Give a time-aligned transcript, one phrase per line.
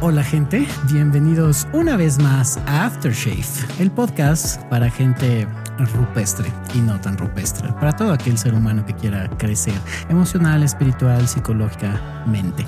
[0.00, 3.44] Hola gente, bienvenidos una vez más a Aftershave,
[3.78, 5.46] el podcast para gente
[5.86, 9.74] rupestre y no tan rupestre, para todo aquel ser humano que quiera crecer
[10.08, 12.64] emocional, espiritual, psicológicamente.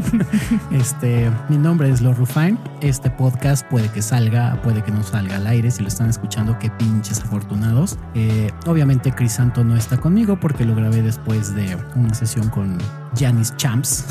[0.70, 2.56] este, mi nombre es Lord Rufine.
[2.80, 5.70] Este podcast puede que salga, puede que no salga al aire.
[5.70, 7.98] Si lo están escuchando, qué pinches afortunados.
[8.14, 12.78] Eh, obviamente, Crisanto no está conmigo porque lo grabé después de una sesión con
[13.16, 14.04] Janice Champs,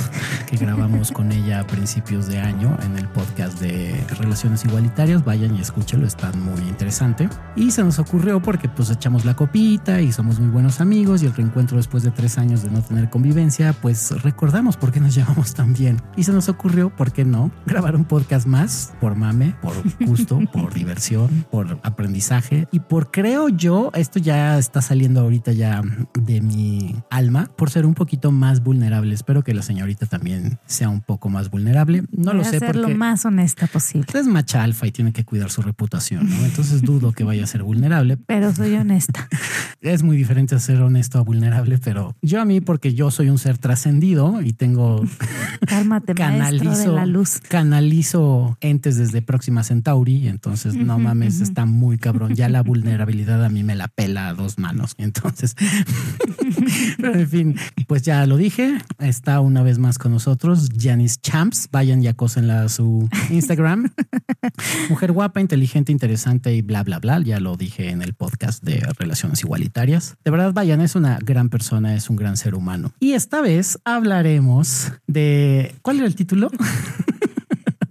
[0.48, 5.26] que grabamos con ella a principios de año en el podcast de Relaciones Igualitarias.
[5.26, 7.30] Vayan y escúchenlo, está muy interesante.
[7.56, 11.26] Y se nos ocurrió porque pues echamos la copita y somos muy buenos amigos y
[11.26, 15.16] el reencuentro después de tres años de no tener convivencia, pues recordamos por qué nos
[15.16, 16.02] llevamos tan bien.
[16.16, 17.52] Y se nos ocurrió, ¿por qué no?
[17.66, 19.73] Grabar un podcast más por mame, por
[20.06, 25.81] gusto, por diversión, por aprendizaje y por creo yo, esto ya está saliendo ahorita ya
[26.14, 28.91] de mi alma, por ser un poquito más vulnerable.
[28.92, 32.03] Espero que la señorita también sea un poco más vulnerable.
[32.11, 34.08] No Voy lo a sé ser lo más honesta posible.
[34.14, 36.45] es macha alfa y tiene que cuidar su reputación, ¿no?
[36.45, 38.17] Entonces dudo que vaya a ser vulnerable.
[38.17, 39.28] Pero soy honesta.
[39.81, 43.39] Es muy diferente ser honesto a vulnerable, pero yo a mí, porque yo soy un
[43.39, 45.03] ser trascendido y tengo
[45.67, 47.39] Cálmate, maestro de canalizo, la luz.
[47.50, 50.28] canalizo entes desde Próxima Centauri.
[50.28, 52.36] Entonces, no mames, está muy cabrón.
[52.36, 54.94] Ya la vulnerabilidad a mí me la pela a dos manos.
[55.00, 55.56] Entonces,
[56.97, 57.56] pero en fin,
[57.88, 58.78] pues ya lo dije.
[59.00, 61.70] Está una vez más con nosotros Janice Champs.
[61.72, 63.92] Vayan y acósenla a su Instagram.
[64.90, 67.20] Mujer guapa, inteligente, interesante y bla, bla, bla.
[67.22, 70.18] Ya lo dije en el podcast de Relaciones Igualitarias.
[70.24, 72.92] De verdad, vayan, es una gran persona, es un gran ser humano.
[73.00, 75.76] Y esta vez hablaremos de...
[75.82, 76.50] ¿Cuál era el título?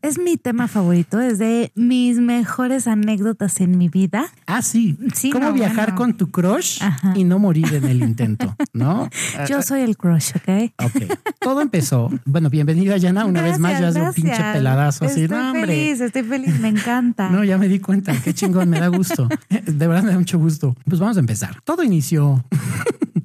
[0.02, 4.26] Es mi tema favorito, es de mis mejores anécdotas en mi vida.
[4.46, 4.96] Ah, sí.
[5.14, 5.96] Sí, ¿Cómo no, viajar bueno.
[5.96, 7.12] con tu crush Ajá.
[7.14, 8.56] y no morir en el intento?
[8.72, 9.10] ¿No?
[9.48, 10.72] Yo soy el crush, ¿ok?
[10.82, 11.18] Ok.
[11.38, 12.10] Todo empezó.
[12.24, 13.26] Bueno, bienvenida, Yana.
[13.26, 15.22] Una vez más, ya es un pinche peladazo así.
[15.24, 15.66] Estoy No, hombre.
[15.66, 17.28] feliz, estoy feliz, me encanta.
[17.30, 18.14] No, ya me di cuenta.
[18.22, 19.28] Qué chingón, me da gusto.
[19.50, 20.74] De verdad me da mucho gusto.
[20.86, 21.60] Pues vamos a empezar.
[21.64, 22.42] Todo inició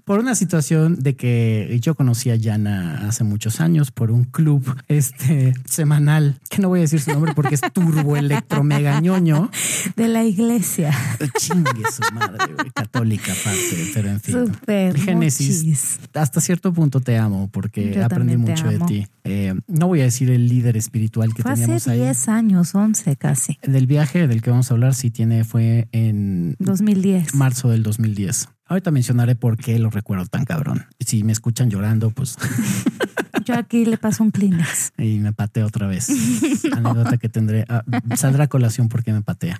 [0.05, 4.75] por una situación de que yo conocí a Yana hace muchos años por un club
[4.87, 9.49] este semanal, que no voy a decir su nombre porque es turbo electro mega ñoño.
[9.95, 10.91] De la iglesia.
[11.39, 14.45] Chingue su madre, católica aparte, pero en fin.
[14.45, 14.97] Súper.
[14.97, 15.99] Génesis.
[16.13, 19.07] Hasta cierto punto te amo porque Yo aprendí mucho de ti.
[19.23, 21.99] Eh, no voy a decir el líder espiritual que Fue hace teníamos ahí.
[21.99, 23.57] 10 años, 11 casi.
[23.63, 27.33] Del viaje del que vamos a hablar, sí tiene, fue en 2010.
[27.33, 28.49] marzo del 2010.
[28.67, 30.85] Ahorita mencionaré por qué lo recuerdo tan cabrón.
[30.99, 32.37] Si me escuchan llorando, pues
[33.45, 34.93] Yo aquí le paso un Kleenex.
[34.97, 36.09] y me patea otra vez.
[36.75, 37.65] Anécdota que tendré.
[37.69, 37.83] ah,
[38.15, 39.59] saldrá a colación porque me patea.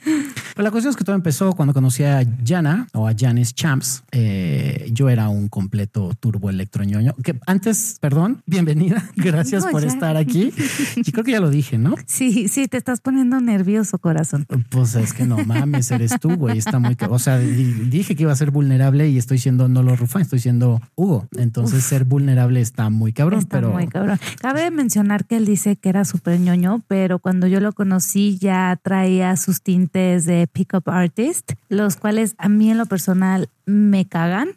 [0.55, 4.03] Pero la cuestión es que todo empezó cuando conocí a Jana o a Janice Champs.
[4.11, 7.13] Eh, yo era un completo turbo electroñoño.
[7.23, 9.03] Que antes, perdón, bienvenida.
[9.17, 9.89] Gracias No, por ya.
[9.89, 10.53] estar aquí.
[10.95, 11.95] Y creo que ya lo dije, ¿no?
[12.05, 14.47] Sí, sí, te estás poniendo nervioso, corazón.
[14.69, 16.57] Pues es que no mames, eres tú, güey.
[16.57, 16.95] Está muy.
[17.09, 20.21] O sea, di- dije que iba a ser vulnerable y estoy siendo no lo Rufán,
[20.21, 21.27] estoy siendo Hugo.
[21.37, 23.71] Entonces, ser vulnerable está muy cabrón, Está pero.
[23.71, 24.19] muy cabrón.
[24.39, 28.79] Cabe mencionar que él dice que era súper ñoño, pero cuando yo lo conocí ya
[28.81, 34.49] traía sus tintes de pickup artist, los cuales a mí en lo personal me cagan.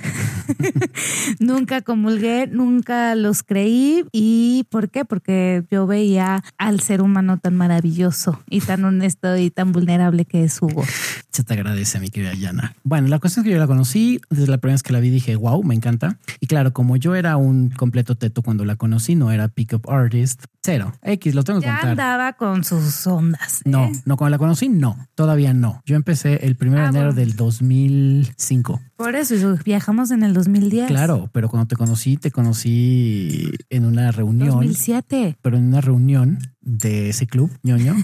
[1.38, 4.04] nunca comulgué, nunca los creí.
[4.12, 5.04] ¿Y por qué?
[5.04, 10.44] Porque yo veía al ser humano tan maravilloso y tan honesto y tan vulnerable que
[10.44, 10.84] es Hugo.
[11.30, 12.74] Se te agradece, mi querida Yana.
[12.82, 15.10] Bueno, la cuestión es que yo la conocí, desde la primera vez que la vi
[15.10, 16.19] dije, wow, me encanta.
[16.40, 20.44] Y claro, como yo era un completo teto cuando la conocí, no era pickup artist,
[20.62, 20.92] cero.
[21.02, 21.90] X, lo tengo que Ya contar.
[21.90, 23.60] andaba con sus ondas.
[23.64, 23.70] ¿eh?
[23.70, 25.82] No, no, cuando la conocí, no, todavía no.
[25.86, 27.12] Yo empecé el 1 de Ah, enero bueno.
[27.14, 28.80] del 2005.
[28.98, 30.88] Por eso y viajamos en el 2010.
[30.88, 34.48] Claro, pero cuando te conocí, te conocí en una reunión.
[34.48, 35.38] 2007.
[35.41, 37.96] pero en una reunión de ese club, ñoño,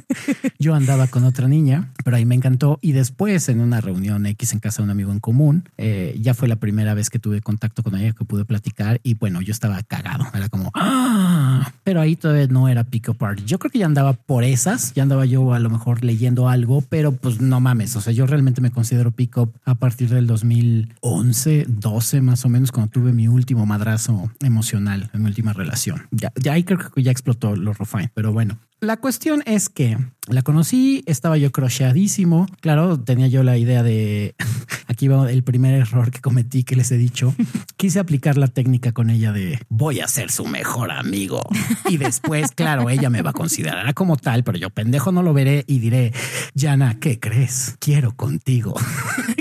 [0.58, 2.78] yo andaba con otra niña, pero ahí me encantó.
[2.80, 6.34] Y después, en una reunión X en casa de un amigo en común, eh, ya
[6.34, 9.00] fue la primera vez que tuve contacto con ella, que pude platicar.
[9.02, 10.26] Y bueno, yo estaba cagado.
[10.32, 11.72] Era como, ¡ah!
[11.82, 13.44] Pero ahí todavía no era pick up party.
[13.44, 16.82] Yo creo que ya andaba por esas, ya andaba yo a lo mejor leyendo algo,
[16.82, 17.96] pero pues no mames.
[17.96, 22.48] O sea, yo realmente me considero pick up a partir del 2011, 12 más o
[22.48, 26.06] menos, cuando tuve mi último madrazo emocional en mi última relación.
[26.10, 28.58] Ya, ya ahí creo que ya explotó lo Rufine, pero bueno.
[28.84, 29.96] La cuestión es que
[30.28, 32.46] la conocí, estaba yo crocheadísimo.
[32.60, 34.34] Claro, tenía yo la idea de
[34.86, 37.34] aquí va el primer error que cometí que les he dicho.
[37.76, 41.42] Quise aplicar la técnica con ella de voy a ser su mejor amigo.
[41.88, 45.32] Y después, claro, ella me va a considerar como tal, pero yo pendejo no lo
[45.32, 46.12] veré y diré,
[46.54, 47.76] Yana, ¿qué crees?
[47.78, 48.74] Quiero contigo.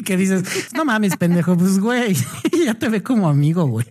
[0.05, 0.43] que dices,
[0.73, 2.15] no mames, pendejo, pues güey,
[2.65, 3.87] ya te ve como amigo, güey.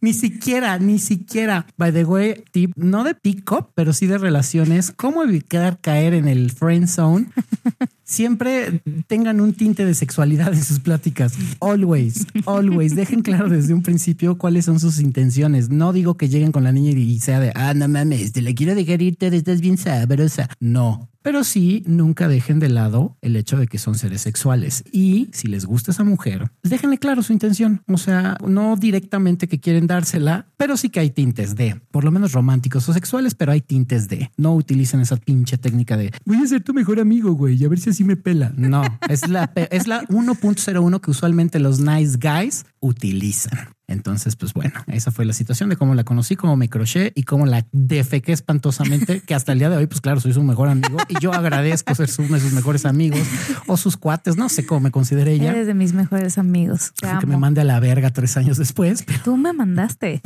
[0.00, 4.18] Ni siquiera, ni siquiera, by the way, tip, no de pick up, pero sí de
[4.18, 7.26] relaciones, cómo evitar caer en el friend zone
[8.04, 11.34] siempre tengan un tinte de sexualidad en sus pláticas.
[11.60, 12.94] Always, always.
[12.94, 15.70] Dejen claro desde un principio cuáles son sus intenciones.
[15.70, 18.54] No digo que lleguen con la niña y sea de, ah, no mames, te le
[18.54, 20.48] quiero dejar irte, estás bien sabrosa.
[20.60, 24.84] No, pero sí, nunca dejen de lado el hecho de que son seres sexuales.
[24.92, 27.82] Y si les gusta esa mujer, déjenle claro su intención.
[27.86, 32.10] O sea, no directamente que quieren dársela, pero sí que hay tintes de, por lo
[32.10, 34.30] menos románticos o sexuales, pero hay tintes de.
[34.36, 37.68] No utilicen esa pinche técnica de voy a ser tu mejor amigo, güey, y a
[37.68, 38.52] ver si así me pela.
[38.56, 43.68] No, es la, es la 1.01 que usualmente los nice guys utilizan.
[43.92, 47.24] Entonces, pues bueno, esa fue la situación de cómo la conocí, cómo me croché y
[47.24, 50.68] cómo la defequé espantosamente, que hasta el día de hoy, pues claro, soy su mejor
[50.68, 53.20] amigo y yo agradezco ser uno de sus mejores amigos
[53.66, 55.50] o sus cuates, no sé cómo me considere ella.
[55.50, 56.92] Eres de mis mejores amigos.
[57.20, 59.04] que me mande a la verga tres años después.
[59.24, 60.20] Tú me mandaste.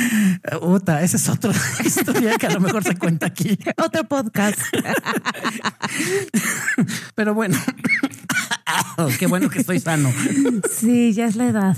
[0.62, 1.52] Uta, ese es otro
[1.84, 3.58] historia que a lo mejor se cuenta aquí.
[3.76, 4.58] Otro podcast.
[7.14, 7.56] Pero bueno,
[9.18, 10.12] qué bueno que estoy sano.
[10.70, 11.76] Sí, ya es la edad.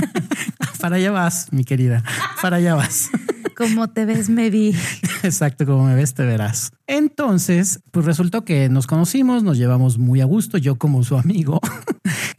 [0.80, 2.02] Para allá vas, mi querida.
[2.40, 3.10] Para allá vas.
[3.56, 4.74] Como te ves, me vi.
[5.22, 6.72] Exacto, como me ves, te verás.
[6.86, 11.60] Entonces, pues resultó que nos conocimos, nos llevamos muy a gusto, yo como su amigo.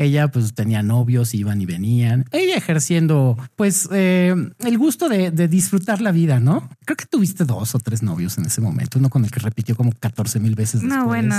[0.04, 2.26] Ella pues tenía novios, iban y venían.
[2.32, 6.70] Ella ejerciendo pues eh, el gusto de, disfrutar la vida, ¿no?
[6.86, 9.76] Creo que tuviste dos o tres novios en ese momento, uno con el que repitió
[9.76, 10.84] como 14 mil veces.
[10.84, 11.36] No, bueno,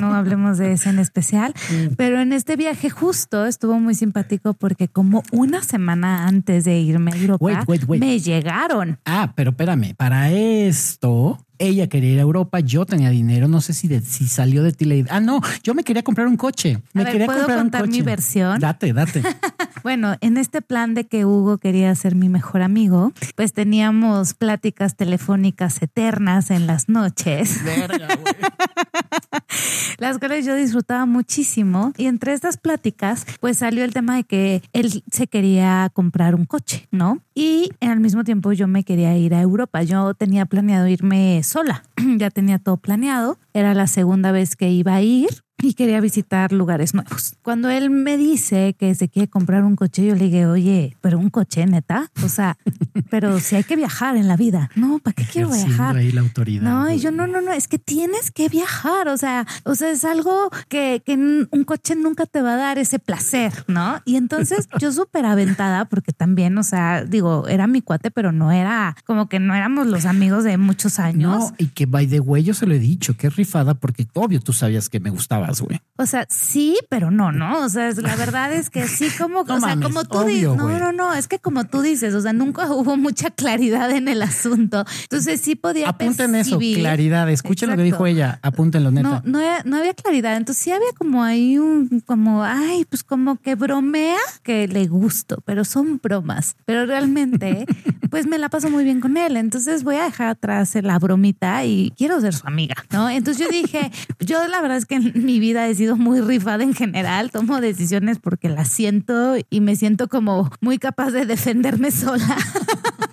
[0.00, 1.54] no hablemos de ese en especial,
[1.96, 7.12] pero en este viaje justo estuvo muy simpático porque como una semana antes de irme
[7.12, 8.98] a Europa, me llegaron.
[9.04, 13.72] Ah, pero espérame, para esto ella quería ir a Europa, yo tenía dinero, no sé
[13.72, 16.80] si, si salió de ti la Ah, no, yo me quería comprar un coche.
[16.92, 18.60] Me quería ¿puedo comprar contar mi versión?
[18.60, 19.22] Date, date.
[19.82, 24.96] bueno, en este plan de que Hugo quería ser mi mejor amigo, pues teníamos pláticas
[24.96, 27.62] telefónicas eternas en las noches.
[27.64, 28.08] Verga,
[29.98, 31.92] las cuales yo disfrutaba muchísimo.
[31.96, 36.44] Y entre estas pláticas, pues salió el tema de que él se quería comprar un
[36.44, 37.18] coche, ¿no?
[37.34, 39.82] Y al mismo tiempo yo me quería ir a Europa.
[39.82, 41.84] Yo tenía planeado irme sola.
[42.18, 43.38] ya tenía todo planeado.
[43.52, 47.34] Era la segunda vez que iba a ir y quería visitar lugares nuevos.
[47.42, 51.18] Cuando él me dice que se quiere comprar un coche, yo le dije, oye, pero
[51.18, 52.10] un coche, neta.
[52.22, 52.56] O sea,
[53.10, 54.70] pero si hay que viajar en la vida.
[54.76, 55.96] No, ¿para qué quiero viajar?
[55.96, 56.62] Ahí la autoridad.
[56.62, 59.08] No, y yo, no, no, no, es que tienes que viajar.
[59.08, 62.78] O sea, o sea, es algo que, que un coche nunca te va a dar
[62.78, 64.00] ese placer, ¿no?
[64.04, 68.52] Y entonces yo súper aventada, porque también, o sea, digo, era mi cuate, pero no
[68.52, 71.38] era como que no éramos los amigos de muchos años.
[71.38, 74.06] No, y que by the way, yo se lo he dicho, que es rifada, porque
[74.14, 75.53] obvio tú sabías que me gustaba
[75.96, 77.64] o sea, sí, pero no, ¿no?
[77.64, 80.92] O sea, la verdad es que sí, como, o sea, como tú dices, no, no,
[80.92, 84.84] no, es que como tú dices, o sea, nunca hubo mucha claridad en el asunto.
[85.02, 87.30] Entonces sí podía Apunten eso, claridad.
[87.30, 89.22] Escuchen lo que dijo ella, apúntenlo, neta.
[89.24, 90.36] No, no, había claridad.
[90.36, 95.42] Entonces sí había como ahí un, como, ay, pues como que bromea que le gusto,
[95.44, 96.56] pero son bromas.
[96.64, 97.66] Pero realmente,
[98.10, 99.36] pues me la paso muy bien con él.
[99.36, 103.08] Entonces voy a dejar atrás la bromita y quiero ser su amiga, ¿no?
[103.08, 106.64] Entonces yo dije, yo la verdad es que en mi vida he sido muy rifada
[106.64, 111.90] en general, tomo decisiones porque las siento y me siento como muy capaz de defenderme
[111.90, 112.36] sola.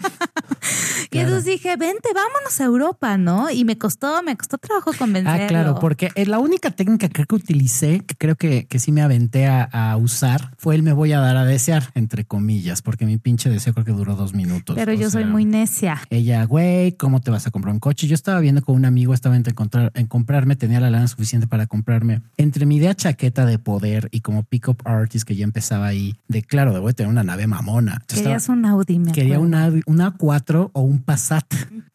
[1.12, 3.52] Y entonces dije, vente, vámonos a Europa, ¿no?
[3.52, 5.44] Y me costó, me costó trabajo convencerlo.
[5.44, 8.94] Ah, claro, porque la única técnica que creo que utilicé, que creo que, que sí
[8.94, 13.06] me aventé a, usar, fue el me voy a dar a desear, entre comillas, porque
[13.06, 14.76] mi pinche deseo creo que duró dos minutos.
[14.76, 16.02] Pero yo soy muy necia.
[16.10, 18.08] Ella, güey, ¿cómo te vas a comprar un coche?
[18.08, 21.48] Yo estaba viendo con un amigo, estaba en, encontrar, en comprarme, tenía la lana suficiente
[21.48, 22.22] para comprarme.
[22.38, 26.42] Entre mi idea chaqueta de poder y como pick-up artist que ya empezaba ahí, de
[26.42, 28.02] claro, debo tener una nave mamona.
[28.08, 31.46] Querías un Audi, me Quería una, una 4 o un Passat,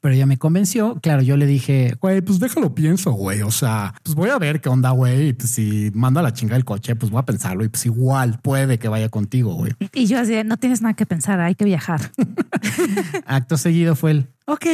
[0.01, 0.99] pero ella me convenció.
[1.03, 3.43] Claro, yo le dije, güey, pues déjalo pienso, güey.
[3.43, 5.33] O sea, pues voy a ver qué onda, güey.
[5.33, 8.39] Pues si mando a la chinga el coche, pues voy a pensarlo y pues igual
[8.43, 9.73] puede que vaya contigo, güey.
[9.93, 12.13] Y yo así, no tienes nada que pensar, hay que viajar.
[13.27, 14.67] Acto seguido fue el, ok.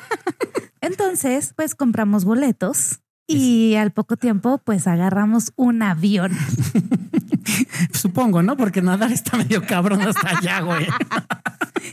[0.80, 6.32] Entonces, pues compramos boletos y al poco tiempo, pues agarramos un avión.
[7.92, 8.56] Supongo, ¿no?
[8.56, 10.86] Porque nadar está medio cabrón hasta allá, güey.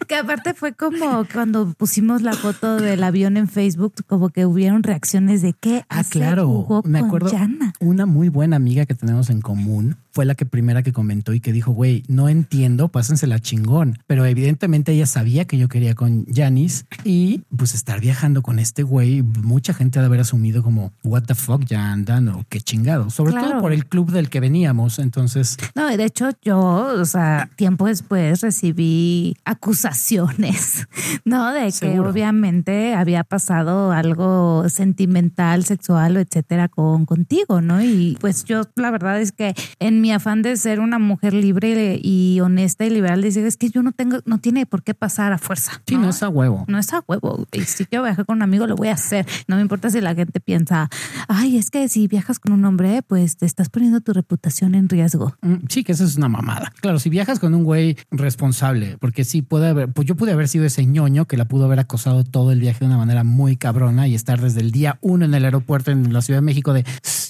[0.08, 4.84] Que aparte fue como cuando pusimos la foto del avión en Facebook, como que hubieron
[4.84, 7.32] reacciones de que ah, claro, me acuerdo
[7.79, 11.40] una muy buena amiga que tenemos en común fue la que primera que comentó y
[11.40, 14.00] que dijo, güey, no entiendo, pásensela chingón.
[14.08, 18.82] Pero evidentemente ella sabía que yo quería con Janis y pues estar viajando con este
[18.82, 22.60] güey, mucha gente ha de haber asumido como, what the fuck, ya andan o qué
[22.60, 23.12] chingado.
[23.12, 24.98] Sobre todo por el club del que veníamos.
[24.98, 25.56] Entonces.
[25.76, 26.60] No, de hecho, yo,
[27.00, 30.88] o sea, tiempo después recibí acusaciones,
[31.26, 31.54] ¿no?
[31.54, 37.84] De que obviamente había pasado algo sentimental, sexual etcétera con contigo, ¿no?
[37.84, 41.34] Y pues yo, la verdad es que en mi mi afán de ser una mujer
[41.34, 44.94] libre y honesta y liberal, dice, es que yo no tengo, no tiene por qué
[44.94, 45.82] pasar a fuerza.
[45.86, 46.64] Sí, no, es a huevo.
[46.70, 47.46] No es a huevo.
[47.52, 49.28] Y si quiero viajar con un amigo, lo voy a hacer.
[49.50, 50.90] No me importa si la gente piensa,
[51.28, 54.88] ay, es que si viajas con un hombre, pues te estás poniendo tu reputación en
[54.88, 55.36] riesgo.
[55.42, 56.72] Mm, sí, que eso es una mamada.
[56.80, 60.48] Claro, si viajas con un güey responsable, porque sí puede haber, pues yo pude haber
[60.48, 63.58] sido ese ñoño que la pudo haber acosado todo el viaje de una manera muy
[63.58, 66.72] cabrona y estar desde el día uno en el aeropuerto en la Ciudad de México
[66.72, 66.86] de,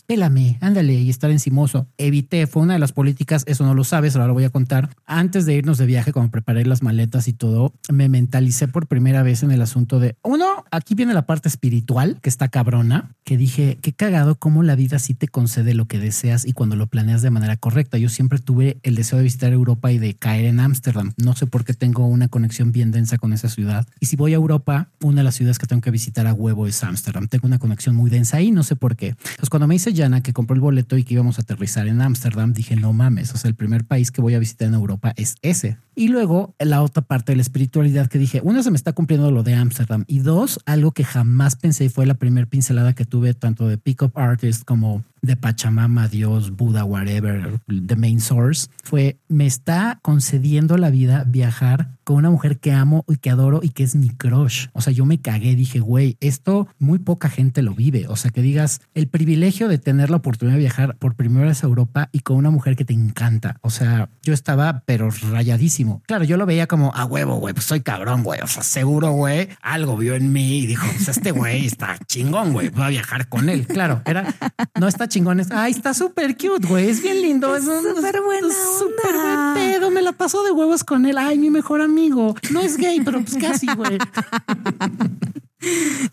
[0.08, 1.86] pélame, ándale, y estar encimoso.
[1.98, 4.90] Evité, fue una de las políticas, eso no lo sabes, ahora lo voy a contar.
[5.06, 9.22] Antes de irnos de viaje, cuando preparé las maletas y todo, me mentalicé por primera
[9.22, 13.38] vez en el asunto de, uno, aquí viene la parte espiritual, que está cabrona, que
[13.38, 16.88] dije, qué cagado cómo la vida sí te concede lo que deseas y cuando lo
[16.88, 17.98] planeas de manera correcta.
[17.98, 21.12] Yo siempre tuve el deseo de visitar Europa y de caer en Ámsterdam.
[21.18, 23.86] No sé por qué tengo una conexión bien densa con esa ciudad.
[24.00, 26.66] Y si voy a Europa, una de las ciudades que tengo que visitar a huevo
[26.66, 27.28] es Ámsterdam.
[27.28, 29.08] Tengo una conexión muy densa ahí, no sé por qué.
[29.08, 32.54] Entonces, cuando me dice Que compró el boleto y que íbamos a aterrizar en Ámsterdam,
[32.54, 35.38] dije, no mames, o sea, el primer país que voy a visitar en Europa es
[35.42, 35.78] ese.
[35.96, 39.32] Y luego la otra parte de la espiritualidad que dije, uno se me está cumpliendo
[39.32, 43.06] lo de Ámsterdam y dos, algo que jamás pensé y fue la primera pincelada que
[43.06, 48.70] tuve tanto de Pick Up Artist como de Pachamama, Dios, Buda, whatever, the main source,
[48.84, 53.60] fue me está concediendo la vida viajar con una mujer que amo y que adoro
[53.62, 54.68] y que es mi crush.
[54.72, 58.08] O sea, yo me cagué, dije, güey, esto muy poca gente lo vive.
[58.08, 61.64] O sea, que digas el privilegio de tener la oportunidad de viajar por primera vez
[61.64, 63.58] a Europa y con una mujer que te encanta.
[63.60, 66.02] O sea, yo estaba, pero rayadísimo.
[66.08, 68.40] Claro, yo lo veía como a huevo, güey, pues soy cabrón, güey.
[68.42, 72.54] O sea, seguro, güey, algo vio en mí y dijo, pues este güey está chingón,
[72.54, 73.68] güey, voy a viajar con él.
[73.68, 74.34] Claro, era,
[74.80, 75.52] no está chingones.
[75.52, 76.90] Ay, está súper cute, güey.
[76.90, 77.56] Es bien lindo.
[77.56, 78.48] Es súper buena.
[78.78, 79.90] Súper buen pedo.
[79.90, 81.18] Me la paso de huevos con él.
[81.18, 82.36] Ay, mi mejor amigo.
[82.52, 83.98] No es gay, pero pues casi, güey.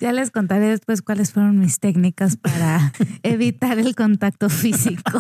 [0.00, 5.18] Ya les contaré después cuáles fueron mis técnicas para evitar el contacto físico.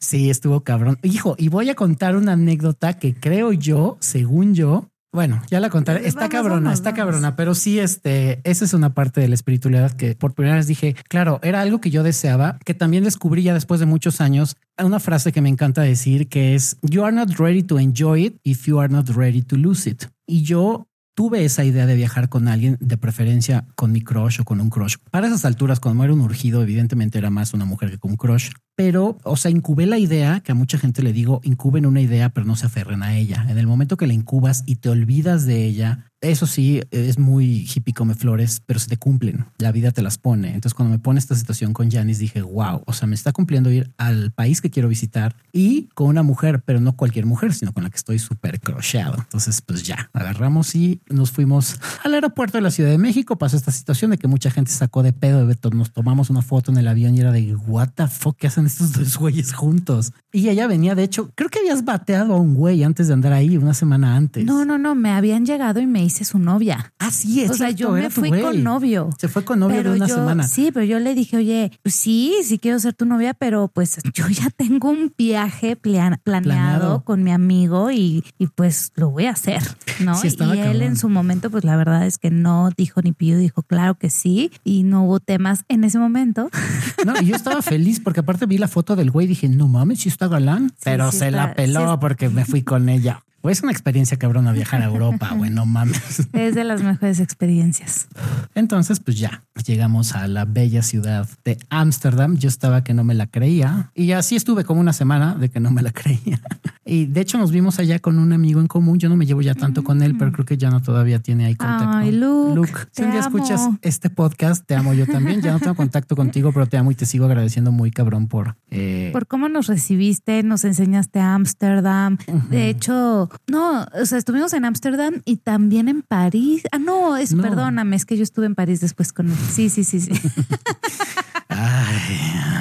[0.00, 0.98] Sí, estuvo cabrón.
[1.02, 5.68] Hijo, y voy a contar una anécdota que creo yo, según yo, bueno, ya la
[5.68, 6.06] contaré.
[6.08, 10.14] Está cabrona, está cabrona, pero sí, este, esa es una parte de la espiritualidad que
[10.14, 13.78] por primera vez dije, claro, era algo que yo deseaba, que también descubrí ya después
[13.78, 14.56] de muchos años.
[14.82, 18.36] Una frase que me encanta decir que es, you are not ready to enjoy it
[18.42, 20.04] if you are not ready to lose it.
[20.26, 24.44] Y yo tuve esa idea de viajar con alguien, de preferencia con mi crush o
[24.44, 24.96] con un crush.
[25.10, 28.16] Para esas alturas, cuando era un urgido, evidentemente era más una mujer que con un
[28.16, 32.00] crush pero, o sea, incubé la idea, que a mucha gente le digo, incuben una
[32.00, 33.46] idea, pero no se aferren a ella.
[33.48, 37.68] En el momento que la incubas y te olvidas de ella, eso sí, es muy
[37.72, 39.44] hippie come flores, pero se te cumplen.
[39.58, 40.48] La vida te las pone.
[40.54, 43.70] Entonces, cuando me pone esta situación con Janis, dije, wow, o sea, me está cumpliendo
[43.70, 47.72] ir al país que quiero visitar y con una mujer, pero no cualquier mujer, sino
[47.72, 49.16] con la que estoy súper crocheado.
[49.18, 53.36] Entonces, pues ya, agarramos y nos fuimos al aeropuerto de la Ciudad de México.
[53.36, 56.78] Pasó esta situación de que mucha gente sacó de pedo, nos tomamos una foto en
[56.78, 60.12] el avión y era de, what the fuck, ¿qué hacen estos dos güeyes juntos.
[60.32, 63.32] Y ella venía, de hecho, creo que habías bateado a un güey antes de andar
[63.32, 64.44] ahí una semana antes.
[64.44, 66.92] No, no, no, me habían llegado y me hice su novia.
[66.98, 67.50] Así es.
[67.50, 69.10] O sea, yo me fui con novio.
[69.18, 70.46] Se fue con novio de una semana.
[70.46, 73.98] Sí, pero yo le dije, oye, pues sí, sí quiero ser tu novia, pero pues
[74.14, 79.62] yo ya tengo un viaje planeado, con mi amigo y, pues lo voy a hacer,
[80.00, 80.20] ¿no?
[80.22, 83.62] y él en su momento, pues la verdad es que no dijo ni pidió, dijo,
[83.62, 86.50] claro que sí, y no hubo temas en ese momento.
[87.04, 89.66] No, y yo estaba feliz porque aparte vi la foto del güey y dije, no
[89.66, 90.72] mames, si está galán.
[90.84, 93.24] Pero se la peló porque me fui con ella.
[93.44, 96.28] Es una experiencia cabrona viajar a Europa, güey, no mames.
[96.32, 98.06] Es de las mejores experiencias.
[98.54, 102.36] Entonces, pues ya llegamos a la bella ciudad de Ámsterdam.
[102.36, 105.60] Yo estaba que no me la creía y así estuve como una semana de que
[105.60, 106.40] no me la creía.
[106.84, 108.98] Y de hecho nos vimos allá con un amigo en común.
[108.98, 111.46] Yo no me llevo ya tanto con él, pero creo que ya no todavía tiene
[111.46, 111.96] ahí contacto.
[111.96, 115.40] Ay, Luke, Luke si un día escuchas este podcast, te amo yo también.
[115.40, 118.56] Ya no tengo contacto contigo, pero te amo y te sigo agradeciendo muy cabrón por...
[118.70, 119.10] Eh...
[119.12, 122.18] Por cómo nos recibiste, nos enseñaste a Ámsterdam.
[122.50, 126.62] De hecho, no, o sea, estuvimos en Ámsterdam y también en París.
[126.72, 129.36] Ah, no, es, perdóname, es que yo estuve en París después con él.
[129.50, 130.12] Sí, sí, sí, sí.
[131.48, 132.52] Ay.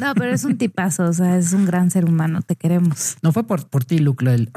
[0.00, 3.16] No, pero es un tipazo, o sea, es un gran ser humano, te queremos.
[3.22, 4.50] No fue por, por ti, Luke, del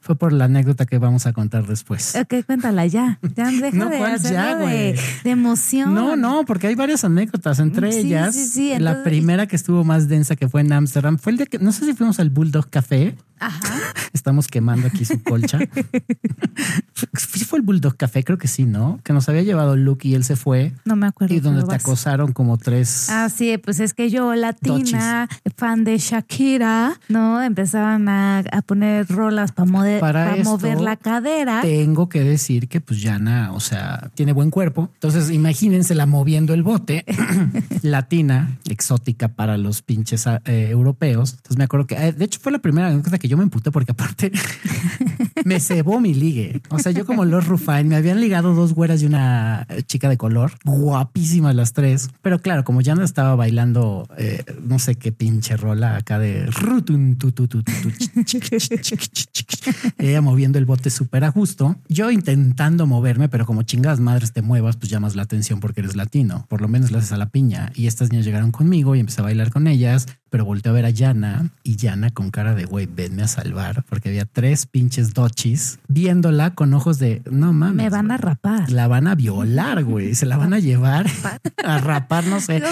[0.00, 2.14] fue por la anécdota que vamos a contar después.
[2.16, 3.18] Ok, cuéntala ya.
[3.36, 5.94] Ya deja No, de ¿cuál hacerlo ya, de, de emoción.
[5.94, 7.58] No, no, porque hay varias anécdotas.
[7.58, 10.72] Entre Sí, ellas, sí, sí, la entonces- primera que estuvo más densa que fue en
[10.72, 13.16] Ámsterdam fue el día que no sé si fuimos al Bulldog Café.
[13.38, 13.74] Ajá.
[14.12, 15.58] Estamos quemando aquí su colcha.
[17.16, 19.00] sí fue el Bulldog Café, creo que sí, ¿no?
[19.04, 20.72] Que nos había llevado Luke y él se fue.
[20.84, 21.34] No me acuerdo.
[21.34, 23.08] Y donde te acosaron como tres.
[23.10, 27.42] Ah, sí, pues es que yo, latina, fan de Shakira, ¿no?
[27.42, 31.62] Empezaban a, a poner rolas para Para esto, mover la cadera.
[31.62, 34.90] Tengo que decir que pues Yana, o sea, tiene buen cuerpo.
[34.94, 37.04] Entonces imagínensela moviendo el bote.
[37.82, 41.32] Latina, exótica para los pinches eh, europeos.
[41.32, 43.70] Entonces me acuerdo que, eh, de hecho fue la primera anécdota que yo me emputé
[43.70, 44.32] porque aparte
[45.44, 46.60] me cebó mi ligue.
[46.70, 50.08] O sea, yo como los Rufine me habían ligado dos güeras y una eh, chica
[50.08, 52.08] de color, guapísimas las tres.
[52.22, 56.48] Pero claro, como ya no estaba bailando, eh, no sé qué pinche rola acá de
[59.98, 61.76] ella moviendo el bote súper a gusto.
[61.88, 65.96] Yo intentando moverme, pero como chingadas madres te muevas, pues llamas la atención porque eres
[65.96, 66.46] latino.
[66.48, 67.72] Por lo menos le haces a la piña.
[67.74, 70.86] Y estas niñas llegaron conmigo y empecé a bailar con ellas, pero volteé a ver
[70.86, 75.12] a Yana y Yana con cara de güey, venme a salvar, porque había tres pinches
[75.12, 77.76] dochis viéndola con ojos de no mames.
[77.76, 78.72] Me van a rapar.
[78.72, 80.14] La van a violar, güey.
[80.14, 81.06] Se la van a llevar
[81.64, 82.62] a rapar, no sé.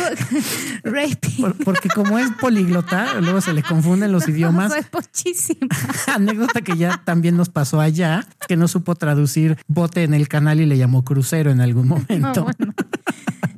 [0.84, 1.40] Raping.
[1.42, 4.72] Por- porque como es políglota, luego se le confunden los idiomas.
[4.72, 5.68] Soy pochísima.
[6.14, 10.60] Anécdota que ya también nos pasó allá, que no supo traducir bote en el canal
[10.60, 12.44] y le llamó crucero en algún No, momento.
[12.44, 12.72] bueno.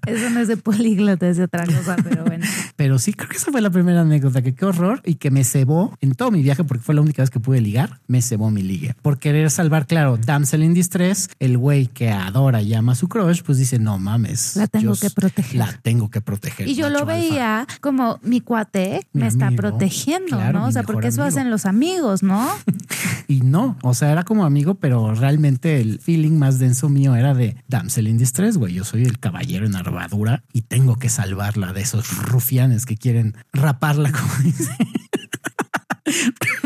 [0.04, 2.44] Eso no es de políglota, es de otra cosa, pero bueno.
[2.74, 5.44] Pero sí, creo que esa fue la primera anécdota, que qué horror y que me
[5.44, 8.50] cebó en todo mi viaje, porque fue la única vez que pude ligar, me cebó
[8.50, 8.94] mi ligue.
[9.02, 13.08] Por querer salvar, claro, damsel in distress, el güey que adora y ama a su
[13.08, 14.56] crush, pues dice, no mames.
[14.56, 15.56] La tengo que proteger.
[15.58, 16.66] La tengo que proteger.
[16.68, 17.12] Y yo lo alfa".
[17.12, 20.66] veía como mi cuate Mi me está protegiendo, Claro, ¿no?
[20.66, 21.36] O sea, porque eso amigo.
[21.38, 22.48] hacen los amigos, ¿no?
[23.28, 27.32] Y no, o sea, era como amigo, pero realmente el feeling más denso mío era
[27.34, 28.74] de damsel in distress, güey.
[28.74, 33.34] Yo soy el caballero en armadura y tengo que salvarla de esos rufianes que quieren
[33.82, 34.32] raparla, como.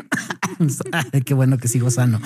[1.25, 2.21] Qué bueno que sigo sano.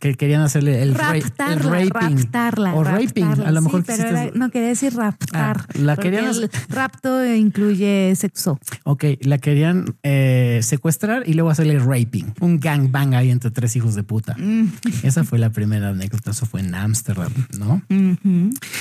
[0.00, 2.18] Que querían hacerle el, ra- el raptarla, raping.
[2.18, 2.74] raptarla.
[2.74, 3.24] O raping.
[3.26, 3.48] raptarla.
[3.48, 5.56] A lo mejor Sí, pero quisiste- era- no quería decir raptar.
[5.60, 8.58] Ah, la querían el rapto incluye sexo.
[8.84, 12.32] Ok, la querían eh, secuestrar y luego hacerle raping.
[12.40, 14.34] Un gangbang ahí entre tres hijos de puta.
[14.38, 14.66] Mm.
[15.02, 16.30] Esa fue la primera anécdota.
[16.32, 17.82] Eso fue en Ámsterdam, ¿no?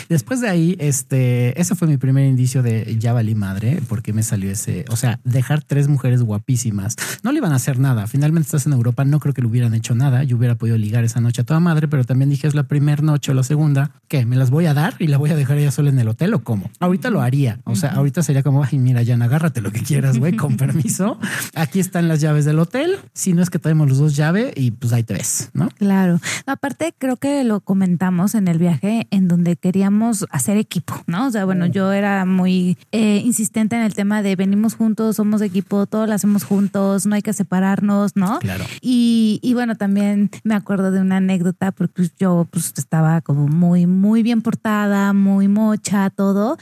[0.09, 4.23] Después de ahí, este, ese fue mi primer indicio de ya valí madre, porque me
[4.23, 6.95] salió ese, o sea, dejar tres mujeres guapísimas.
[7.23, 8.07] No le iban a hacer nada.
[8.07, 10.23] Finalmente estás en Europa, no creo que le hubieran hecho nada.
[10.23, 13.01] Yo hubiera podido ligar esa noche a toda madre, pero también dije es la primera
[13.01, 13.91] noche o la segunda.
[14.07, 14.25] ¿Qué?
[14.25, 16.33] ¿Me las voy a dar y la voy a dejar ella sola en el hotel
[16.33, 16.69] o cómo?
[16.79, 17.59] Ahorita lo haría.
[17.63, 21.19] O sea, ahorita sería como, ay, mira, Jan, agárrate lo que quieras, güey, con permiso.
[21.55, 22.97] Aquí están las llaves del hotel.
[23.13, 25.69] Si no es que traemos los dos llaves y pues ahí te ves, ¿no?
[25.77, 26.19] Claro.
[26.45, 31.27] Aparte, creo que lo comentamos en el viaje en donde queríamos hacer equipo, ¿no?
[31.27, 35.41] O sea, bueno, yo era muy eh, insistente en el tema de venimos juntos, somos
[35.41, 38.39] equipo, todo lo hacemos juntos, no hay que separarnos, ¿no?
[38.39, 38.65] Claro.
[38.81, 43.85] Y, y bueno, también me acuerdo de una anécdota porque yo pues estaba como muy,
[43.87, 46.57] muy bien portada, muy mocha, todo.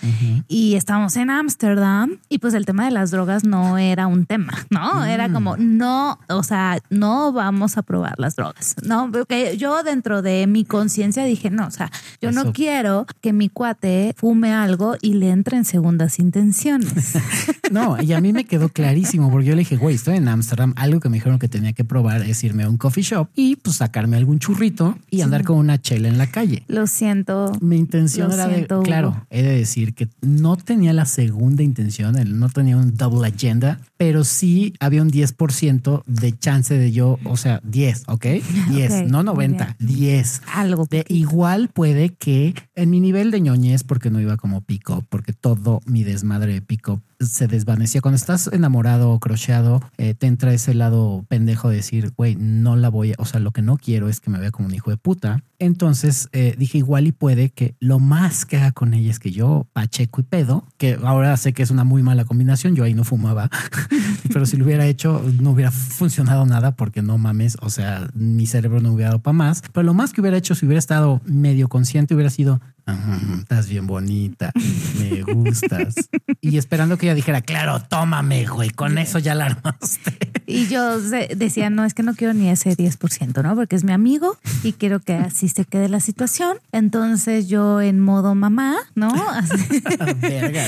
[0.48, 4.54] Y estábamos en Ámsterdam y pues el tema de las drogas no era un tema,
[4.70, 5.04] ¿no?
[5.06, 5.34] Era Mm.
[5.34, 9.10] como, no, o sea, no vamos a probar las drogas, ¿no?
[9.12, 11.90] Porque yo dentro de mi conciencia dije, no, o sea,
[12.22, 12.44] yo Eso.
[12.44, 17.14] no quiero que mi cuate fume algo y le entre en segundas intenciones.
[17.72, 20.74] No, y a mí me quedó clarísimo porque yo le dije, güey, estoy en Ámsterdam.
[20.76, 23.56] Algo que me dijeron que tenía que probar es irme a un coffee shop y
[23.56, 26.64] pues sacarme algún churrito y andar con una chela en la calle.
[26.68, 27.52] Lo siento.
[27.62, 32.16] Mi intención era siento, de, claro, he de decir que no tenía la segunda intención,
[32.40, 37.38] no tenía un double agenda, pero sí había un 10% de chance de yo, o
[37.38, 38.26] sea, 10, ¿ok?
[38.70, 40.42] 10, Ok, no muy 90, 10.
[40.54, 40.86] Algo.
[40.90, 45.34] De igual puede que en mi nivel de ñoñez, porque no iba como pick-up, porque
[45.34, 48.02] todo mi desmadre de pick-up se desvanecía.
[48.02, 52.76] Cuando estás enamorado o crocheado, eh, te entra ese lado pendejo de decir, güey, no
[52.76, 54.76] la voy a, o sea, lo que no quiero es que me vea como un
[54.76, 55.44] hijo de puta.
[55.60, 59.32] Entonces eh, dije, igual y puede que lo más que haga con ella es que
[59.32, 62.94] yo pacheco y pedo, que ahora sé que es una muy mala combinación, yo ahí
[62.94, 63.50] no fumaba,
[64.34, 68.46] pero si lo hubiera hecho no hubiera funcionado nada porque no mames, o sea, mi
[68.46, 71.22] cerebro no hubiera dado para más, pero lo más que hubiera hecho si hubiera estado
[71.26, 74.52] medio consciente hubiera sido, "Ajá, estás bien bonita,
[75.00, 75.96] me gustas.
[76.42, 80.18] y esperando que ella dijera, claro, tómame, güey, con eso ya la armaste.
[80.46, 83.56] Y yo decía, no, es que no quiero ni ese 10%, ¿no?
[83.56, 86.58] Porque es mi amigo y quiero que así se quede la situación.
[86.72, 89.14] Entonces yo en modo mamá, ¿no?
[90.18, 90.66] Verga.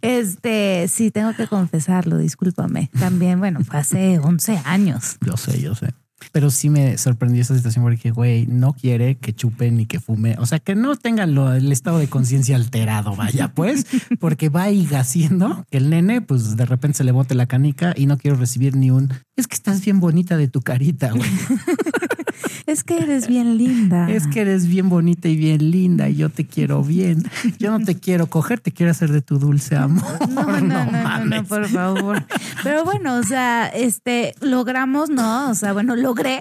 [0.00, 2.90] Este, sí, tengo que confesarlo, discúlpame.
[2.98, 5.18] También, bueno, fue hace 11 años.
[5.24, 5.92] Yo sé, yo sé.
[6.32, 10.36] Pero sí me sorprendió esa situación porque, güey, no quiere que chupe ni que fume.
[10.38, 13.86] O sea, que no tengan lo, el estado de conciencia alterado, vaya, pues,
[14.20, 17.94] porque va ir haciendo que el nene, pues de repente se le bote la canica
[17.96, 19.12] y no quiero recibir ni un.
[19.36, 21.30] Es que estás bien bonita de tu carita, güey.
[22.66, 24.10] Es que eres bien linda.
[24.10, 27.24] Es que eres bien bonita y bien linda y yo te quiero bien.
[27.58, 30.04] Yo no te quiero coger, te quiero hacer de tu dulce amor.
[30.28, 32.24] No, no, no, no, no, por favor.
[32.62, 35.50] Pero bueno, o sea, este, logramos, ¿no?
[35.50, 36.40] O sea, bueno, logré.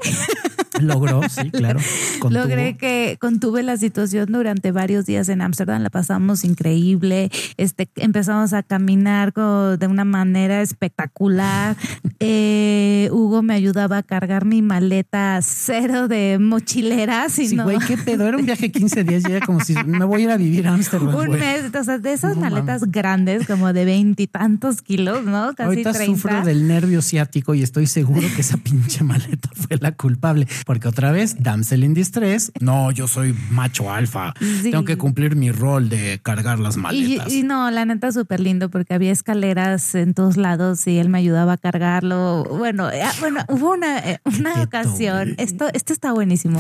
[0.82, 1.80] Logró, sí, claro.
[2.20, 2.42] Contuvo.
[2.44, 8.54] Logré que contuve la situación durante varios días en Ámsterdam, la pasamos increíble, este, empezamos
[8.54, 11.76] a caminar con- de una manera espectacular.
[12.20, 17.64] Eh, Hugo me ayudaba a cargar mi maleta cero de mochileras y Sí, no.
[17.66, 18.28] güey, qué pedo.
[18.28, 20.38] Era un viaje de 15 días y era como si me voy a ir a
[20.38, 21.10] vivir a Ámsterdam.
[21.16, 21.40] Un güey.
[21.40, 25.54] mes, o sea, de esas No maletas grandes, como de veintitantos kilos, ¿no?
[25.54, 26.16] Casi Ahorita 30.
[26.16, 30.48] sufro del nervio ciático y estoy seguro que esa pinche maleta fue la culpable.
[30.68, 32.52] Porque otra vez, damsel in distress.
[32.60, 34.34] No, yo soy macho alfa.
[34.40, 34.70] Sí.
[34.70, 37.32] Tengo que cumplir mi rol de cargar las maletas.
[37.34, 41.20] y no, la neta súper lindo porque había escaleras en todos lados y él me
[41.20, 42.44] ayudaba a cargarlo.
[42.44, 46.60] Bueno, eh, bueno, hubo una, eh, una ocasión, esto, esto está buenísimo,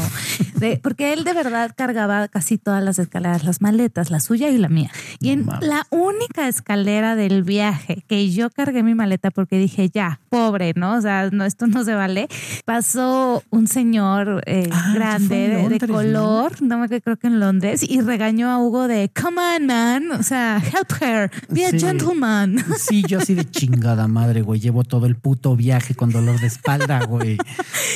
[0.56, 4.58] de- porque él de verdad cargaba casi todas las escaleras, las maletas, la suya y
[4.58, 4.89] la mía.
[5.20, 10.22] Y en la única escalera del viaje que yo cargué mi maleta porque dije, ya,
[10.30, 10.93] pobre, ¿no?
[10.96, 12.30] O sea, no, esto no se vale.
[12.63, 18.02] Pasó un señor eh, Ah, grande de- color, no me creo que en Londres, y
[18.02, 21.80] regañó a Hugo de, come on, man, o sea, help her, be a Sí.
[21.80, 22.58] gentleman.
[22.78, 24.60] Sí, yo así de chingada madre, güey.
[24.60, 27.38] Llevo todo el puto viaje con dolor de espalda, güey.